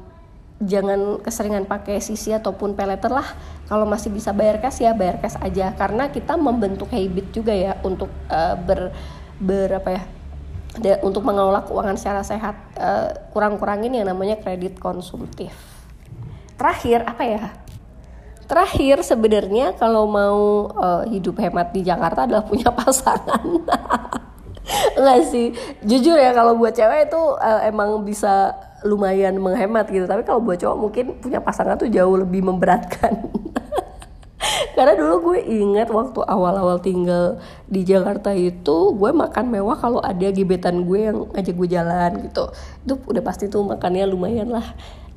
[0.60, 3.24] jangan keseringan pakai sisi ataupun peleter lah.
[3.64, 7.80] Kalau masih bisa bayar cash ya bayar cash aja karena kita membentuk habit juga ya
[7.80, 8.60] untuk uh,
[9.40, 10.02] ber apa ya
[10.76, 15.50] de, untuk mengelola keuangan secara sehat uh, kurang-kurangin yang namanya kredit konsumtif.
[16.60, 17.42] Terakhir apa ya?
[18.50, 23.46] Terakhir sebenarnya kalau mau uh, hidup hemat di Jakarta adalah punya pasangan.
[24.98, 25.54] Enggak sih.
[25.86, 30.10] Jujur ya kalau buat cewek itu uh, emang bisa lumayan menghemat gitu.
[30.10, 33.30] Tapi kalau buat cowok mungkin punya pasangan tuh jauh lebih memberatkan.
[34.76, 40.32] Karena dulu gue inget waktu awal-awal tinggal di Jakarta itu gue makan mewah kalau ada
[40.32, 42.44] gebetan gue yang ngajak gue jalan gitu.
[42.82, 44.64] Itu udah pasti tuh makannya lumayan lah.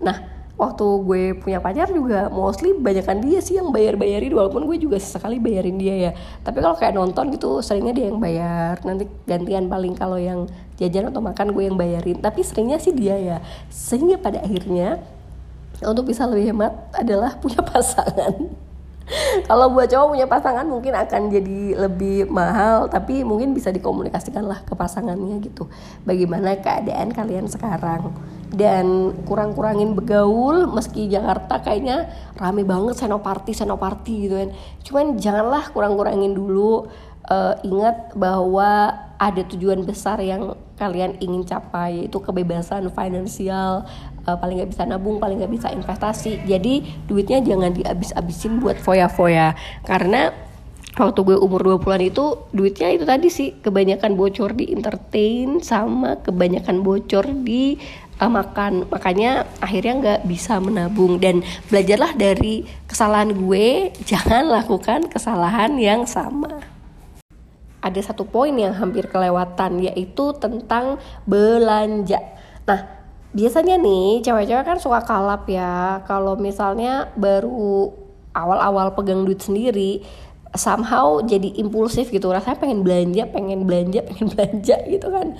[0.03, 4.77] Nah waktu gue punya pacar juga mostly banyakkan dia sih yang bayar bayarin walaupun gue
[4.77, 6.11] juga sesekali bayarin dia ya.
[6.45, 8.77] Tapi kalau kayak nonton gitu seringnya dia yang bayar.
[8.85, 10.45] Nanti gantian paling kalau yang
[10.77, 12.17] jajan atau makan gue yang bayarin.
[12.21, 13.37] Tapi seringnya sih dia ya.
[13.73, 15.01] Sehingga pada akhirnya
[15.81, 18.53] untuk bisa lebih hemat adalah punya pasangan
[19.49, 24.63] kalau buat cowok punya pasangan mungkin akan jadi lebih mahal tapi mungkin bisa dikomunikasikan lah
[24.63, 25.67] ke pasangannya gitu.
[26.07, 28.15] Bagaimana keadaan kalian sekarang?
[28.53, 34.49] Dan kurang-kurangin begaul meski Jakarta kayaknya rame banget senoparti senoparti gitu kan.
[34.85, 36.87] Cuman janganlah kurang-kurangin dulu.
[37.23, 43.87] Uh, ingat bahwa ada tujuan besar yang kalian ingin capai yaitu kebebasan finansial
[44.27, 46.43] uh, paling nggak bisa nabung paling nggak bisa investasi.
[46.47, 49.55] Jadi duitnya jangan dihabis-habisin buat foya-foya.
[49.83, 50.31] Karena
[50.93, 56.85] waktu gue umur 20-an itu duitnya itu tadi sih kebanyakan bocor di entertain sama kebanyakan
[56.85, 57.77] bocor di
[58.21, 58.87] uh, makan.
[58.87, 61.19] Makanya akhirnya nggak bisa menabung.
[61.19, 66.63] Dan belajarlah dari kesalahan gue jangan lakukan kesalahan yang sama.
[67.83, 72.15] Ada satu poin yang hampir kelewatan yaitu tentang belanja.
[72.63, 73.02] Nah,
[73.33, 76.05] biasanya nih cewek-cewek kan suka kalap ya.
[76.05, 77.89] Kalau misalnya baru
[78.33, 80.05] awal-awal pegang duit sendiri,
[80.53, 82.29] somehow jadi impulsif gitu.
[82.29, 85.33] Rasanya pengen belanja pengen belanja pengen belanja gitu kan.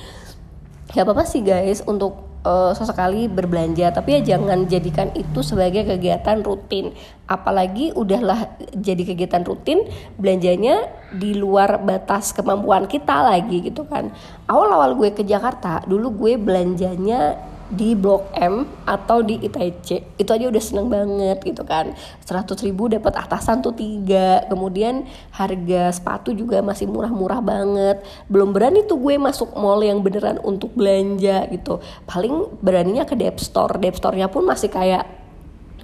[0.94, 3.94] Gak apa-apa sih guys untuk uh, sesekali berbelanja.
[3.94, 6.94] Tapi ya jangan jadikan itu sebagai kegiatan rutin.
[7.30, 9.86] Apalagi udahlah jadi kegiatan rutin
[10.18, 14.14] belanjanya di luar batas kemampuan kita lagi gitu kan.
[14.50, 20.46] Awal-awal gue ke Jakarta dulu gue belanjanya di Blok M atau di ITC itu aja
[20.46, 21.98] udah seneng banget gitu kan.
[22.22, 24.46] 100 ribu dapat atasan tuh tiga.
[24.46, 28.06] Kemudian harga sepatu juga masih murah-murah banget.
[28.30, 31.82] Belum berani tuh gue masuk mall yang beneran untuk belanja gitu.
[32.06, 33.74] Paling beraninya ke Dep Store.
[33.82, 35.10] Dep Store-nya pun masih kayak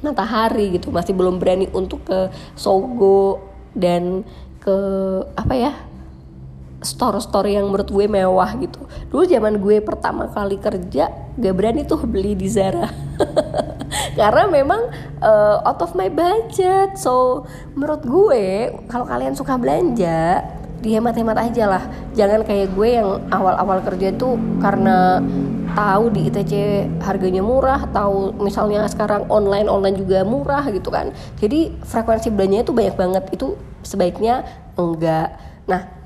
[0.05, 0.93] matahari gitu.
[0.93, 3.41] Masih belum berani untuk ke Sogo
[3.73, 4.21] dan
[4.61, 4.77] ke
[5.33, 5.71] apa ya
[6.79, 8.87] store-store yang menurut gue mewah gitu.
[9.11, 12.87] Dulu zaman gue pertama kali kerja gak berani tuh beli di Zara.
[14.19, 14.87] Karena memang
[15.19, 16.95] uh, out of my budget.
[16.95, 17.43] So
[17.75, 18.45] menurut gue
[18.87, 20.43] kalau kalian suka belanja
[20.79, 21.83] dihemat-hemat aja lah.
[22.15, 25.19] Jangan kayak gue yang awal-awal kerja itu karena
[25.75, 26.53] tahu di ITC
[27.03, 31.11] harganya murah tahu misalnya sekarang online online juga murah gitu kan.
[31.43, 33.23] Jadi frekuensi belanjanya itu banyak banget.
[33.35, 34.47] Itu sebaiknya
[34.79, 35.35] enggak.
[35.67, 35.98] Nah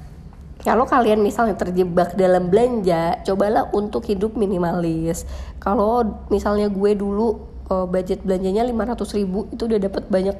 [0.63, 5.27] kalau kalian misalnya terjebak dalam belanja, cobalah untuk hidup minimalis.
[5.59, 10.37] Kalau misalnya gue dulu uh, budget belanjanya 500 ribu itu udah dapat banyak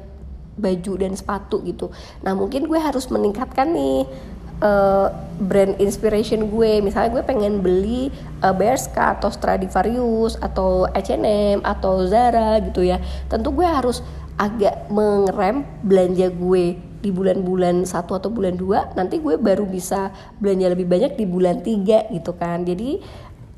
[0.56, 1.92] baju dan sepatu gitu.
[2.24, 4.08] Nah mungkin gue harus meningkatkan nih
[4.64, 5.12] uh,
[5.44, 6.80] brand inspiration gue.
[6.80, 8.08] Misalnya gue pengen beli
[8.40, 12.96] uh, Bershka atau Stradivarius atau H&M atau Zara gitu ya.
[13.28, 14.00] Tentu gue harus
[14.40, 20.08] agak mengerem belanja gue di bulan-bulan satu atau bulan dua nanti gue baru bisa
[20.40, 22.64] belanja lebih banyak di bulan tiga gitu kan.
[22.64, 23.04] Jadi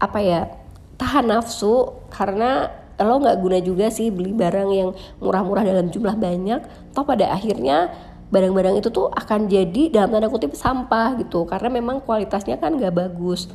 [0.02, 0.50] apa ya
[0.98, 4.90] tahan nafsu karena lo nggak guna juga sih beli barang yang
[5.22, 6.60] murah-murah dalam jumlah banyak.
[6.90, 7.94] Toh pada akhirnya
[8.26, 11.46] barang-barang itu tuh akan jadi dalam tanda kutip sampah gitu.
[11.46, 13.46] Karena memang kualitasnya kan nggak bagus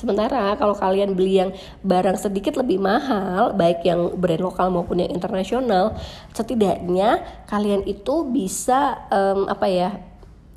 [0.00, 1.52] Sementara kalau kalian beli yang
[1.84, 5.92] barang sedikit lebih mahal, baik yang brand lokal maupun yang internasional,
[6.32, 9.90] setidaknya kalian itu bisa um, apa ya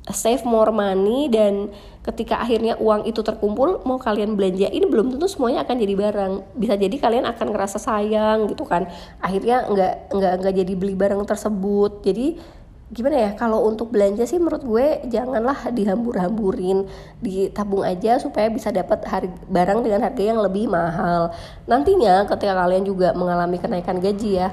[0.08, 1.68] save more money dan
[2.04, 6.32] ketika akhirnya uang itu terkumpul mau kalian belanjain belum tentu semuanya akan jadi barang.
[6.56, 8.88] Bisa jadi kalian akan ngerasa sayang gitu kan.
[9.20, 12.00] Akhirnya nggak nggak nggak jadi beli barang tersebut.
[12.00, 12.40] Jadi
[12.92, 16.84] gimana ya kalau untuk belanja sih menurut gue janganlah dihambur-hamburin
[17.24, 19.00] ditabung aja supaya bisa dapat
[19.48, 21.32] barang dengan harga yang lebih mahal.
[21.64, 24.52] Nantinya ketika kalian juga mengalami kenaikan gaji ya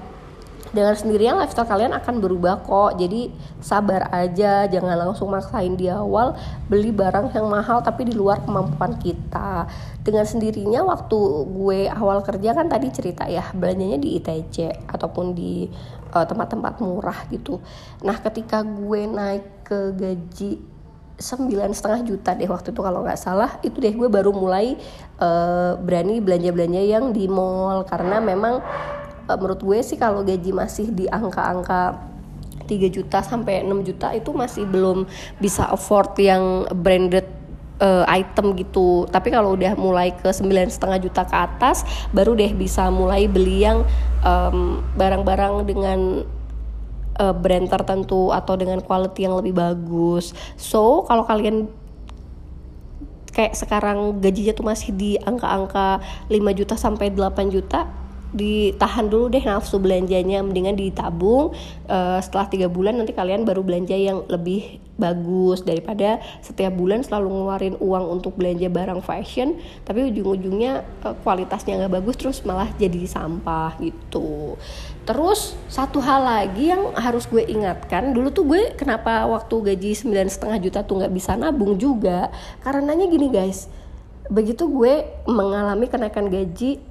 [0.71, 2.95] dengan sendirinya lifestyle kalian akan berubah kok.
[2.95, 3.27] Jadi
[3.59, 6.39] sabar aja jangan langsung maksain di awal
[6.71, 9.67] beli barang yang mahal tapi di luar kemampuan kita
[10.01, 15.69] dengan sendirinya waktu gue awal kerja kan tadi cerita ya belanjanya di ITC ataupun di
[16.13, 17.61] uh, tempat-tempat murah gitu.
[18.01, 20.51] Nah ketika gue naik ke gaji
[21.21, 24.73] sembilan setengah juta deh waktu itu kalau nggak salah itu deh gue baru mulai
[25.21, 28.57] uh, berani belanja-belanja yang di mall karena memang
[29.29, 32.09] uh, menurut gue sih kalau gaji masih di angka-angka
[32.65, 35.05] 3 juta sampai 6 juta itu masih belum
[35.37, 37.40] bisa afford yang branded
[37.81, 39.09] uh, item gitu.
[39.09, 43.65] Tapi kalau udah mulai ke sembilan setengah juta ke atas baru deh bisa mulai beli
[43.65, 43.83] yang
[44.95, 45.99] barang-barang um, dengan
[47.17, 50.31] uh, brand tertentu atau dengan quality yang lebih bagus.
[50.55, 51.67] So kalau kalian
[53.31, 57.87] kayak sekarang gajinya tuh masih di angka-angka 5 juta sampai 8 juta
[58.31, 61.51] ditahan dulu deh nafsu belanjanya mendingan ditabung
[61.91, 65.67] uh, setelah tiga bulan nanti kalian baru belanja yang lebih bagus.
[65.67, 71.93] Daripada setiap bulan selalu ngeluarin uang untuk belanja barang fashion tapi ujung-ujungnya uh, kualitasnya nggak
[71.99, 74.55] bagus terus malah jadi sampah gitu.
[75.03, 80.27] Terus satu hal lagi yang harus gue ingatkan dulu tuh gue kenapa waktu gaji sembilan
[80.31, 82.31] setengah juta tuh nggak bisa nabung juga?
[82.63, 83.67] Karenanya gini guys.
[84.31, 86.90] Begitu gue mengalami kenaikan gaji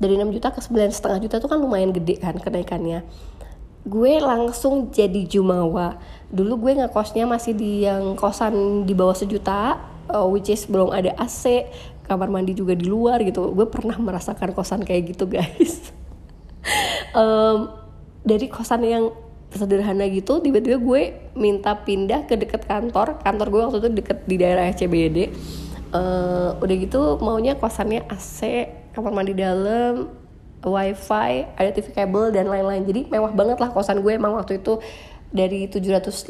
[0.00, 3.04] dari 6 juta ke sembilan setengah juta itu kan lumayan gede kan kenaikannya.
[3.84, 6.00] Gue langsung jadi jumawa.
[6.32, 9.76] Dulu gue ngekosnya masih di yang kosan di bawah sejuta
[10.08, 11.68] uh, which is belum ada AC
[12.08, 13.52] kamar mandi juga di luar gitu.
[13.52, 15.76] Gue pernah merasakan kosan kayak gitu guys.
[17.10, 17.72] Um,
[18.22, 19.10] dari kosan yang
[19.50, 21.02] sederhana gitu tiba-tiba gue
[21.34, 23.18] minta pindah ke deket kantor.
[23.24, 25.32] Kantor gue waktu itu deket di daerah CBD
[25.94, 28.40] uh, udah gitu maunya kosannya AC
[29.02, 30.08] kamar mandi dalam
[30.60, 34.76] wifi ada TV kabel dan lain-lain jadi mewah banget lah kosan gue emang waktu itu
[35.30, 36.26] dari 750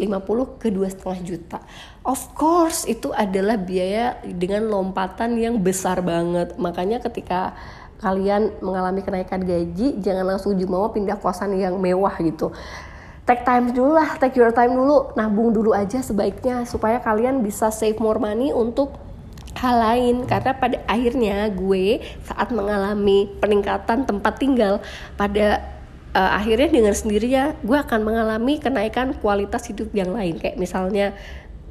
[0.61, 1.59] ke dua setengah juta.
[2.05, 6.61] Of course itu adalah biaya dengan lompatan yang besar banget.
[6.61, 7.57] Makanya ketika
[8.05, 12.53] kalian mengalami kenaikan gaji, jangan langsung jumawa pindah kosan yang mewah gitu
[13.31, 17.71] take time dulu lah take your time dulu nabung dulu aja sebaiknya supaya kalian bisa
[17.71, 18.91] save more money untuk
[19.59, 20.17] hal lain.
[20.27, 24.79] Karena pada akhirnya gue saat mengalami peningkatan tempat tinggal
[25.19, 25.63] pada
[26.15, 30.39] uh, akhirnya dengan sendirinya gue akan mengalami kenaikan kualitas hidup yang lain.
[30.39, 31.15] Kayak misalnya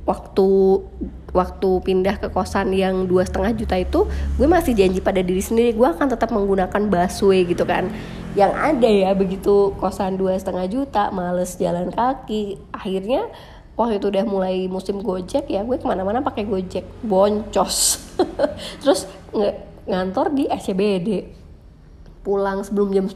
[0.07, 0.81] waktu
[1.29, 4.09] waktu pindah ke kosan yang dua setengah juta itu
[4.41, 7.91] gue masih janji pada diri sendiri gue akan tetap menggunakan busway gitu kan.
[8.33, 13.29] Yang ada ya begitu kosan dua setengah juta males jalan kaki akhirnya
[13.79, 16.83] waktu itu udah mulai musim gojek ya gue ke mana-mana pakai gojek.
[16.99, 18.03] Boncos.
[18.83, 19.55] Terus nge
[19.87, 21.09] ngantor di SCBD
[22.19, 23.15] pulang sebelum jam 10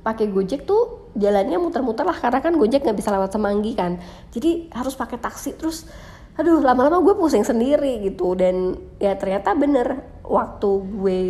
[0.00, 4.00] pakai gojek tuh jalannya muter-muter lah karena kan gojek nggak bisa lewat semanggi kan.
[4.32, 5.84] Jadi harus pakai taksi terus
[6.40, 8.32] aduh lama-lama gue pusing sendiri gitu.
[8.32, 11.20] Dan ya ternyata bener waktu gue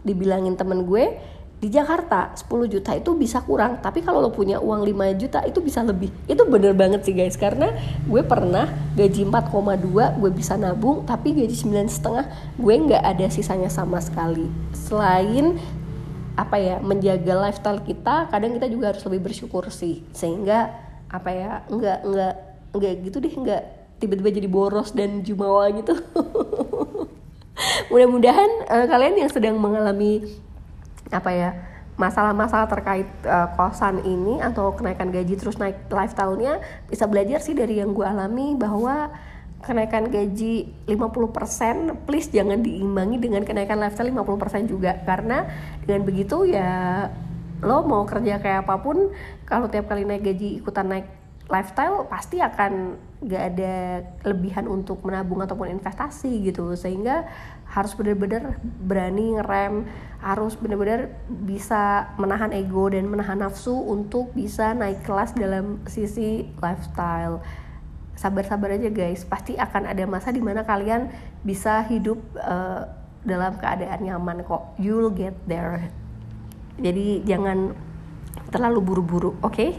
[0.00, 4.84] dibilangin temen gue di Jakarta 10 juta itu bisa kurang tapi kalau lo punya uang
[4.84, 6.12] 5 juta itu bisa lebih.
[6.28, 7.72] Itu bener banget sih guys karena
[8.04, 12.28] gue pernah gaji 4,2 gue bisa nabung tapi gaji 9 setengah
[12.60, 14.52] gue nggak ada sisanya sama sekali.
[14.76, 15.56] Selain
[16.36, 20.04] apa ya menjaga lifestyle kita kadang kita juga harus lebih bersyukur sih.
[20.12, 20.76] Sehingga
[21.08, 22.34] apa ya nggak nggak
[22.76, 23.62] nggak gitu deh nggak
[23.96, 25.96] tiba-tiba jadi boros dan jumawa gitu.
[27.90, 30.44] Mudah-mudahan uh, kalian yang sedang mengalami
[31.10, 31.50] apa ya
[31.96, 36.60] masalah-masalah terkait uh, kosan ini atau kenaikan gaji terus naik lifestyle-nya
[36.92, 39.08] bisa belajar sih dari yang gue alami bahwa
[39.64, 45.00] kenaikan gaji 50% please jangan diimbangi dengan kenaikan lifestyle 50% juga.
[45.02, 45.48] Karena
[45.82, 47.08] dengan begitu ya
[47.64, 49.10] lo mau kerja kayak apa pun
[49.48, 51.08] kalau tiap kali naik gaji ikutan naik
[51.48, 53.74] lifestyle pasti akan gak ada
[54.20, 56.76] kelebihan untuk menabung ataupun investasi gitu.
[56.76, 57.24] Sehingga
[57.66, 59.84] harus benar-benar berani ngerem
[60.22, 67.44] harus benar-benar bisa menahan ego dan menahan nafsu untuk bisa naik kelas dalam sisi lifestyle.
[68.16, 69.28] Sabar-sabar aja guys.
[69.28, 71.12] Pasti akan ada masa di mana kalian
[71.44, 72.88] bisa hidup uh,
[73.22, 74.72] dalam keadaan nyaman kok.
[74.80, 75.92] You'll get there.
[76.80, 77.76] Jadi jangan
[78.48, 79.52] terlalu buru-buru oke?
[79.52, 79.70] okay?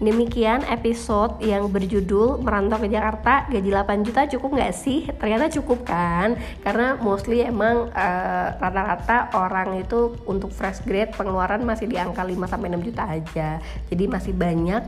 [0.00, 3.44] Demikian episode yang berjudul Merantau ke Jakarta.
[3.52, 5.04] Gaji 8 juta cukup nggak sih?
[5.20, 6.40] Ternyata cukup kan?
[6.64, 12.24] Karena mostly emang eh, rata-rata uh, orang itu untuk fresh grade pengeluaran masih di angka
[12.24, 13.60] 5-6 juta aja.
[13.92, 14.80] Jadi masih banyak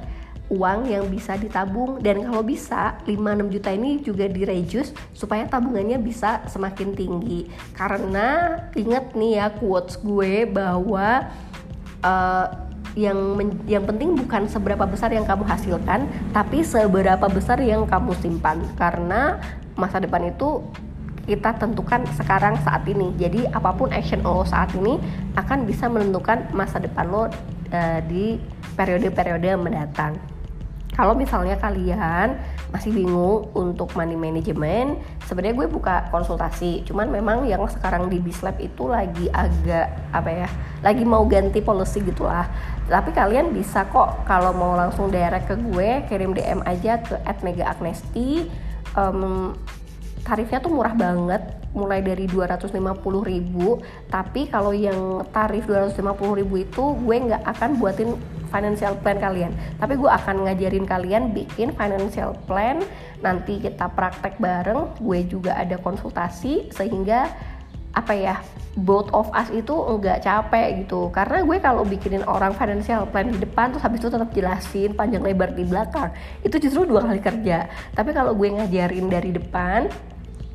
[0.49, 2.01] uang yang bisa ditabung.
[2.01, 7.53] Dan kalau bisa 5-6 juta ini juga direjus supaya tabungannya bisa semakin tinggi.
[7.77, 11.29] Karena inget nih ya quotes gue bahwa
[12.01, 17.89] uh, yang men, yang penting bukan seberapa besar yang kamu hasilkan, tapi seberapa besar yang
[17.89, 18.61] kamu simpan.
[18.77, 19.41] Karena
[19.77, 20.61] masa depan itu
[21.25, 23.15] kita tentukan sekarang saat ini.
[23.17, 24.99] Jadi apa pun action lo saat ini
[25.39, 28.37] akan bisa menentukan masa depan lo uh, di
[28.77, 30.17] periode-periode mendatang
[30.93, 32.37] kalau misalnya kalian
[32.69, 38.61] masih bingung untuk money management sebenarnya gue buka konsultasi cuman memang yang sekarang di Bislab
[38.61, 40.49] itu lagi agak apa ya
[40.85, 42.49] lagi mau ganti policy gitulah
[42.91, 48.51] tapi kalian bisa kok kalau mau langsung direct ke gue kirim DM aja ke @megaagnesti
[48.99, 49.55] um,
[50.23, 52.71] tarifnya tuh murah banget mulai dari 250
[53.25, 53.81] ribu.
[54.09, 58.15] Tapi kalau yang tarif 250 ribu itu gue nggak akan buatin
[58.53, 59.53] financial plan kalian.
[59.81, 62.85] Tapi gue akan ngajarin kalian bikin financial plan.
[63.25, 67.33] Nanti kita praktek bareng gue juga ada konsultasi sehingga
[67.93, 68.37] apa ya
[68.73, 71.13] both of us itu enggak capek gitu.
[71.13, 75.21] Karena gue kalau bikinin orang financial plan di depan terus habis itu tetap jelasin panjang
[75.21, 76.09] lebar di belakang
[76.41, 77.69] itu justru dua kali kerja.
[77.93, 79.93] Tapi kalau gue ngajarin dari depan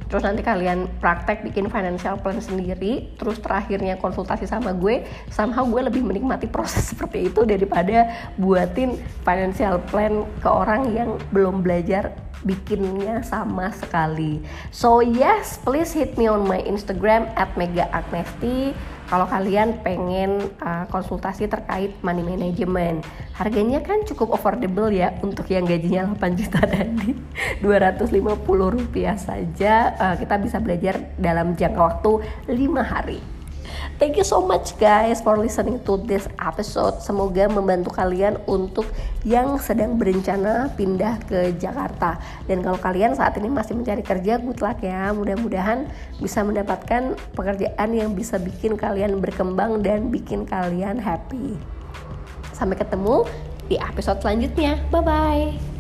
[0.08, 5.84] terus nanti kalian praktek bikin financial plan sendiri terus terakhirnya konsultasi sama gue somehow gue
[5.84, 8.96] lebih menikmati proses seperti itu daripada buatin
[9.28, 12.16] financial plan ke orang yang belum belajar
[12.48, 14.40] bikinnya sama sekali
[14.72, 17.92] so yes please hit me on my instagram at mega
[19.08, 23.08] kalau kalian pengen uh, konsultasi terkait money management.
[23.40, 27.16] Harganya kan cukup affordable ya untuk yang gajinya 8 juta tadi.
[27.64, 28.20] 250
[28.52, 32.12] rupiah saja uh, kita bisa belajar dalam jangka waktu
[32.52, 33.37] 5 hari.
[33.98, 37.02] Thank you so much guys for listening to this episode.
[37.02, 38.86] Semoga membantu kalian untuk
[39.26, 42.22] yang sedang berencana pindah ke Jakarta.
[42.46, 45.10] Dan kalau kalian saat ini masih mencari kerja, good luck ya.
[45.18, 45.90] Mudah-mudahan
[46.22, 51.58] bisa mendapatkan pekerjaan yang bisa bikin kalian berkembang dan bikin kalian happy.
[52.54, 53.26] Sampai ketemu
[53.66, 54.78] di episode selanjutnya.
[54.94, 55.77] Bye bye.